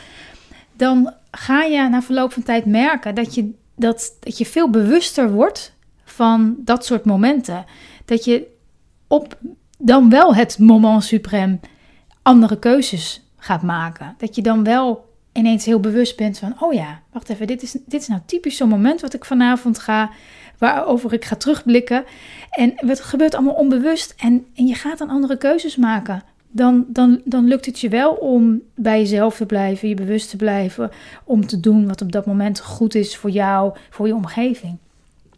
dan 0.74 1.14
ga 1.32 1.64
je 1.64 1.90
na 1.90 2.02
verloop 2.02 2.34
van 2.34 2.44
tijd 2.44 2.66
merken 2.66 3.16
dat 3.16 3.36
je, 3.36 3.52
dat, 3.76 4.18
dat 4.20 4.38
je 4.38 4.46
veel 4.46 4.70
bewuster 4.70 5.32
wordt 5.32 5.74
van 6.04 6.56
dat 6.58 6.86
soort 6.86 7.06
momenten. 7.06 7.66
Dat 8.06 8.26
je 8.26 8.48
op 9.08 9.38
dan 9.78 10.10
wel 10.10 10.36
het 10.36 10.60
moment 10.60 11.04
suprem 11.04 11.60
andere 12.22 12.60
keuzes 12.60 13.22
gaat 13.38 13.62
maken. 13.62 14.16
Dat 14.18 14.36
je 14.36 14.42
dan 14.42 14.64
wel 14.64 15.13
ineens 15.34 15.66
heel 15.66 15.80
bewust 15.80 16.18
bent 16.18 16.40
van, 16.40 16.56
oh 16.60 16.74
ja, 16.74 17.02
wacht 17.12 17.30
even, 17.30 17.48
dit 17.48 17.62
is, 17.62 17.72
dit 17.72 18.02
is 18.02 18.08
nou 18.08 18.22
typisch 18.26 18.58
zo'n 18.58 18.70
moment 18.70 19.02
wat 19.02 19.14
ik 19.14 19.26
vanavond 19.26 19.80
ga 19.80 20.12
waarover 20.58 21.14
ik 21.14 21.26
ga 21.26 21.36
terugblikken. 21.36 22.04
En 22.50 22.74
het 22.76 23.00
gebeurt 23.00 23.34
allemaal 23.34 23.54
onbewust 23.54 24.14
en, 24.18 24.46
en 24.56 24.68
je 24.68 24.76
gaat 24.76 24.98
dan 24.98 25.10
andere 25.10 25.38
keuzes 25.38 25.76
maken. 25.76 26.24
Dan, 26.52 26.86
dan, 26.88 27.22
dan 27.26 27.46
lukt 27.46 27.66
het 27.66 27.80
je 27.80 27.90
wel 27.90 28.12
om 28.12 28.62
bij 28.76 29.00
jezelf 29.00 29.36
te 29.36 29.46
blijven, 29.46 29.90
je 29.90 29.96
bewust 29.96 30.30
te 30.30 30.36
blijven, 30.36 30.92
om 31.24 31.48
te 31.48 31.60
doen 31.60 31.88
wat 31.88 32.02
op 32.02 32.12
dat 32.12 32.26
moment 32.26 32.60
goed 32.60 32.96
is 32.96 33.18
voor 33.18 33.30
jou, 33.30 33.74
voor 33.90 34.08
je 34.08 34.16
omgeving. 34.16 34.78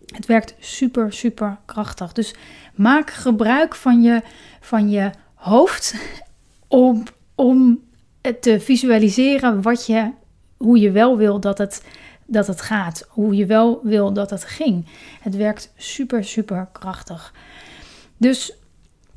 Het 0.06 0.26
werkt 0.26 0.56
super, 0.60 1.14
super 1.14 1.58
krachtig. 1.66 2.14
Dus 2.14 2.34
maak 2.76 3.10
gebruik 3.10 3.76
van 3.76 4.02
je, 4.02 4.22
van 4.60 4.90
je 4.90 5.10
hoofd 5.34 5.96
om, 6.68 7.04
om 7.36 7.80
te 8.34 8.60
visualiseren 8.60 9.62
wat 9.62 9.86
je, 9.86 10.12
hoe 10.58 10.80
je 10.80 10.92
wel 10.92 11.18
wil 11.18 11.40
dat 11.40 11.58
het 11.58 11.82
dat 12.26 12.48
het 12.48 12.62
gaat. 12.62 13.08
Hoe 13.10 13.36
je 13.36 13.46
wel 13.46 13.80
wil 13.84 14.14
dat 14.14 14.30
het 14.30 14.44
ging. 14.44 14.86
Het 15.22 15.36
werkt 15.36 15.74
super, 15.78 16.24
super 16.24 16.68
krachtig. 16.72 17.34
Dus 18.18 18.54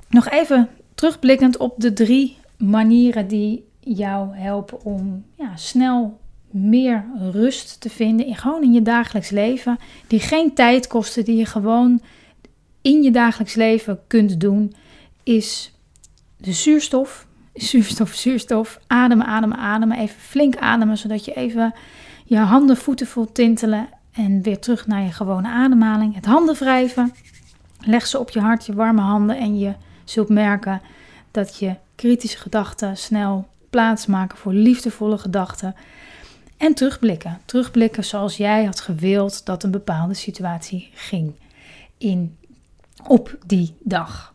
nog 0.08 0.28
even 0.28 0.68
terugblikkend 0.94 1.56
op 1.56 1.74
de 1.76 1.92
drie 1.92 2.36
manieren 2.56 3.28
die 3.28 3.64
jou 3.80 4.36
helpen 4.36 4.84
om 4.84 5.24
ja, 5.34 5.56
snel 5.56 6.18
meer 6.50 7.04
rust 7.32 7.80
te 7.80 7.90
vinden. 7.90 8.26
In, 8.26 8.36
gewoon 8.36 8.62
in 8.62 8.72
je 8.72 8.82
dagelijks 8.82 9.30
leven. 9.30 9.78
Die 10.06 10.20
geen 10.20 10.54
tijd 10.54 10.86
kosten, 10.86 11.24
die 11.24 11.36
je 11.36 11.46
gewoon 11.46 12.00
in 12.82 13.02
je 13.02 13.10
dagelijks 13.10 13.54
leven 13.54 14.00
kunt 14.06 14.40
doen. 14.40 14.74
Is 15.22 15.72
de 16.36 16.52
zuurstof. 16.52 17.26
Zuurstof, 17.58 18.14
zuurstof. 18.14 18.80
Ademen, 18.86 19.26
ademen, 19.26 19.58
ademen. 19.58 19.98
Even 19.98 20.20
flink 20.20 20.56
ademen, 20.56 20.98
zodat 20.98 21.24
je 21.24 21.32
even 21.32 21.74
je 22.24 22.36
handen, 22.36 22.76
voeten 22.76 23.06
voelt 23.06 23.34
tintelen 23.34 23.88
en 24.12 24.42
weer 24.42 24.58
terug 24.58 24.86
naar 24.86 25.02
je 25.02 25.12
gewone 25.12 25.48
ademhaling. 25.48 26.14
Het 26.14 26.26
handen 26.26 26.54
wrijven. 26.54 27.14
Leg 27.80 28.06
ze 28.06 28.18
op 28.18 28.30
je 28.30 28.40
hart, 28.40 28.66
je 28.66 28.74
warme 28.74 29.00
handen 29.00 29.36
en 29.36 29.58
je 29.58 29.74
zult 30.04 30.28
merken 30.28 30.80
dat 31.30 31.58
je 31.58 31.74
kritische 31.94 32.38
gedachten 32.38 32.96
snel 32.96 33.48
plaatsmaken 33.70 34.38
voor 34.38 34.52
liefdevolle 34.52 35.18
gedachten. 35.18 35.74
En 36.56 36.74
terugblikken. 36.74 37.40
Terugblikken 37.44 38.04
zoals 38.04 38.36
jij 38.36 38.64
had 38.64 38.80
gewild 38.80 39.46
dat 39.46 39.62
een 39.62 39.70
bepaalde 39.70 40.14
situatie 40.14 40.90
ging 40.94 41.32
in, 41.98 42.36
op 43.06 43.36
die 43.46 43.74
dag. 43.80 44.34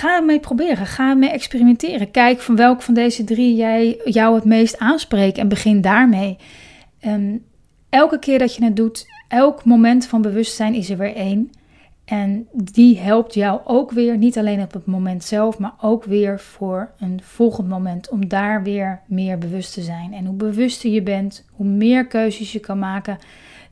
Ga 0.00 0.16
ermee 0.16 0.40
proberen, 0.40 0.86
ga 0.86 1.10
ermee 1.10 1.30
experimenteren. 1.30 2.10
Kijk 2.10 2.40
van 2.40 2.56
welk 2.56 2.82
van 2.82 2.94
deze 2.94 3.24
drie 3.24 3.56
jij, 3.56 4.00
jou 4.04 4.34
het 4.34 4.44
meest 4.44 4.78
aanspreekt 4.78 5.38
en 5.38 5.48
begin 5.48 5.80
daarmee. 5.80 6.36
Ehm, 7.00 7.36
elke 7.88 8.18
keer 8.18 8.38
dat 8.38 8.54
je 8.54 8.64
het 8.64 8.76
doet, 8.76 9.06
elk 9.28 9.64
moment 9.64 10.06
van 10.06 10.22
bewustzijn 10.22 10.74
is 10.74 10.90
er 10.90 10.96
weer 10.98 11.14
één. 11.14 11.50
En 12.04 12.46
die 12.52 12.98
helpt 12.98 13.34
jou 13.34 13.60
ook 13.64 13.90
weer, 13.90 14.16
niet 14.16 14.38
alleen 14.38 14.62
op 14.62 14.72
het 14.72 14.86
moment 14.86 15.24
zelf, 15.24 15.58
maar 15.58 15.74
ook 15.80 16.04
weer 16.04 16.40
voor 16.40 16.90
een 16.98 17.20
volgend 17.22 17.68
moment. 17.68 18.08
Om 18.08 18.28
daar 18.28 18.62
weer 18.62 19.00
meer 19.06 19.38
bewust 19.38 19.72
te 19.72 19.82
zijn. 19.82 20.12
En 20.12 20.24
hoe 20.26 20.36
bewuster 20.36 20.90
je 20.90 21.02
bent, 21.02 21.44
hoe 21.50 21.66
meer 21.66 22.06
keuzes 22.06 22.52
je 22.52 22.60
kan 22.60 22.78
maken 22.78 23.18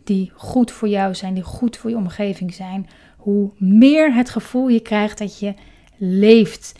die 0.04 0.32
goed 0.34 0.70
voor 0.70 0.88
jou 0.88 1.14
zijn, 1.14 1.34
die 1.34 1.42
goed 1.42 1.76
voor 1.76 1.90
je 1.90 1.96
omgeving 1.96 2.54
zijn. 2.54 2.88
Hoe 3.16 3.50
meer 3.58 4.14
het 4.14 4.30
gevoel 4.30 4.68
je 4.68 4.80
krijgt 4.80 5.18
dat 5.18 5.38
je 5.38 5.54
leeft. 5.98 6.74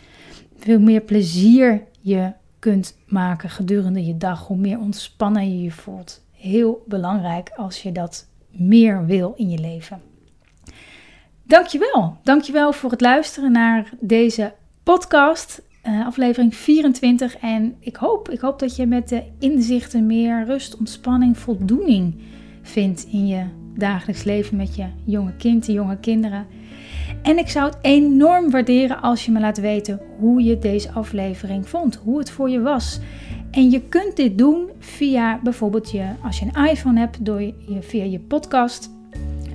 Veel 0.57 0.79
meer 0.79 1.01
plezier 1.01 1.83
je 1.99 2.33
kunt 2.59 2.97
maken 3.07 3.49
gedurende 3.49 4.05
je 4.05 4.17
dag. 4.17 4.47
Hoe 4.47 4.57
meer 4.57 4.79
ontspannen 4.79 5.57
je 5.57 5.63
je 5.63 5.71
voelt. 5.71 6.21
Heel 6.31 6.83
belangrijk 6.87 7.49
als 7.55 7.81
je 7.81 7.91
dat 7.91 8.27
meer 8.49 9.05
wil 9.05 9.33
in 9.35 9.49
je 9.49 9.59
leven. 9.59 10.01
Dankjewel. 11.43 12.17
Dankjewel 12.23 12.73
voor 12.73 12.91
het 12.91 13.01
luisteren 13.01 13.51
naar 13.51 13.89
deze 13.99 14.53
podcast. 14.83 15.61
Uh, 15.83 16.05
aflevering 16.05 16.55
24. 16.55 17.37
En 17.37 17.75
ik 17.79 17.95
hoop, 17.95 18.29
ik 18.29 18.39
hoop 18.39 18.59
dat 18.59 18.75
je 18.75 18.85
met 18.85 19.09
de 19.09 19.23
inzichten 19.39 20.05
meer 20.05 20.45
rust, 20.45 20.77
ontspanning, 20.77 21.37
voldoening 21.37 22.21
vindt 22.61 23.05
in 23.05 23.27
je 23.27 23.45
dagelijks 23.75 24.23
leven 24.23 24.57
met 24.57 24.75
je 24.75 24.85
jonge 25.05 25.35
kind, 25.35 25.65
de 25.65 25.71
jonge 25.71 25.97
kinderen. 25.97 26.47
En 27.21 27.37
ik 27.37 27.47
zou 27.47 27.65
het 27.65 27.77
enorm 27.81 28.49
waarderen 28.49 29.01
als 29.01 29.25
je 29.25 29.31
me 29.31 29.39
laat 29.39 29.59
weten 29.59 29.99
hoe 30.19 30.43
je 30.43 30.59
deze 30.59 30.91
aflevering 30.91 31.69
vond, 31.69 31.95
hoe 31.95 32.19
het 32.19 32.31
voor 32.31 32.49
je 32.49 32.61
was. 32.61 32.99
En 33.51 33.69
je 33.69 33.81
kunt 33.81 34.15
dit 34.15 34.37
doen 34.37 34.69
via 34.79 35.39
bijvoorbeeld 35.43 35.91
je, 35.91 36.05
als 36.23 36.39
je 36.39 36.45
een 36.53 36.65
iPhone 36.65 36.99
hebt, 36.99 37.25
door 37.25 37.41
je, 37.41 37.53
via 37.79 38.03
je 38.03 38.19
podcast. 38.19 38.98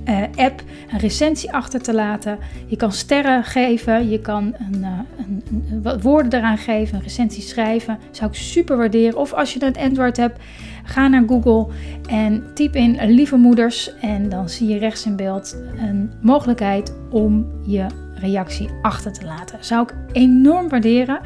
Uh, 0.09 0.21
app 0.35 0.63
een 0.91 0.99
recensie 0.99 1.53
achter 1.53 1.81
te 1.81 1.93
laten. 1.93 2.37
Je 2.65 2.75
kan 2.75 2.91
sterren 2.91 3.43
geven, 3.43 4.09
je 4.09 4.19
kan 4.19 4.55
een, 4.57 4.79
uh, 4.81 4.99
een, 5.17 6.01
woorden 6.01 6.39
eraan 6.39 6.57
geven, 6.57 6.95
een 6.95 7.03
recensie 7.03 7.43
schrijven. 7.43 7.97
Zou 8.11 8.29
ik 8.29 8.37
super 8.37 8.77
waarderen. 8.77 9.17
Of 9.17 9.33
als 9.33 9.53
je 9.53 9.63
een 9.63 9.77
Android 9.77 10.17
hebt, 10.17 10.39
Ga 10.85 11.07
naar 11.07 11.23
Google 11.27 11.67
en 12.09 12.43
typ 12.53 12.75
in 12.75 13.05
lieve 13.05 13.35
moeders 13.35 13.95
en 14.01 14.29
dan 14.29 14.49
zie 14.49 14.67
je 14.67 14.77
rechts 14.77 15.05
in 15.05 15.15
beeld 15.15 15.57
een 15.77 16.11
mogelijkheid 16.21 16.95
om 17.11 17.47
je 17.65 17.85
reactie 18.15 18.69
achter 18.81 19.13
te 19.13 19.25
laten. 19.25 19.57
Zou 19.61 19.83
ik 19.83 19.93
enorm 20.11 20.69
waarderen. 20.69 21.19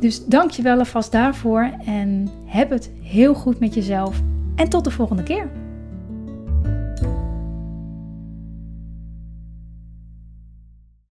Dus 0.00 0.24
dank 0.24 0.50
je 0.50 0.62
wel 0.62 0.78
alvast 0.78 1.12
daarvoor 1.12 1.70
en 1.86 2.28
heb 2.46 2.70
het 2.70 2.90
heel 3.02 3.34
goed 3.34 3.58
met 3.60 3.74
jezelf. 3.74 4.20
En 4.56 4.68
tot 4.68 4.84
de 4.84 4.90
volgende 4.90 5.22
keer. 5.22 5.50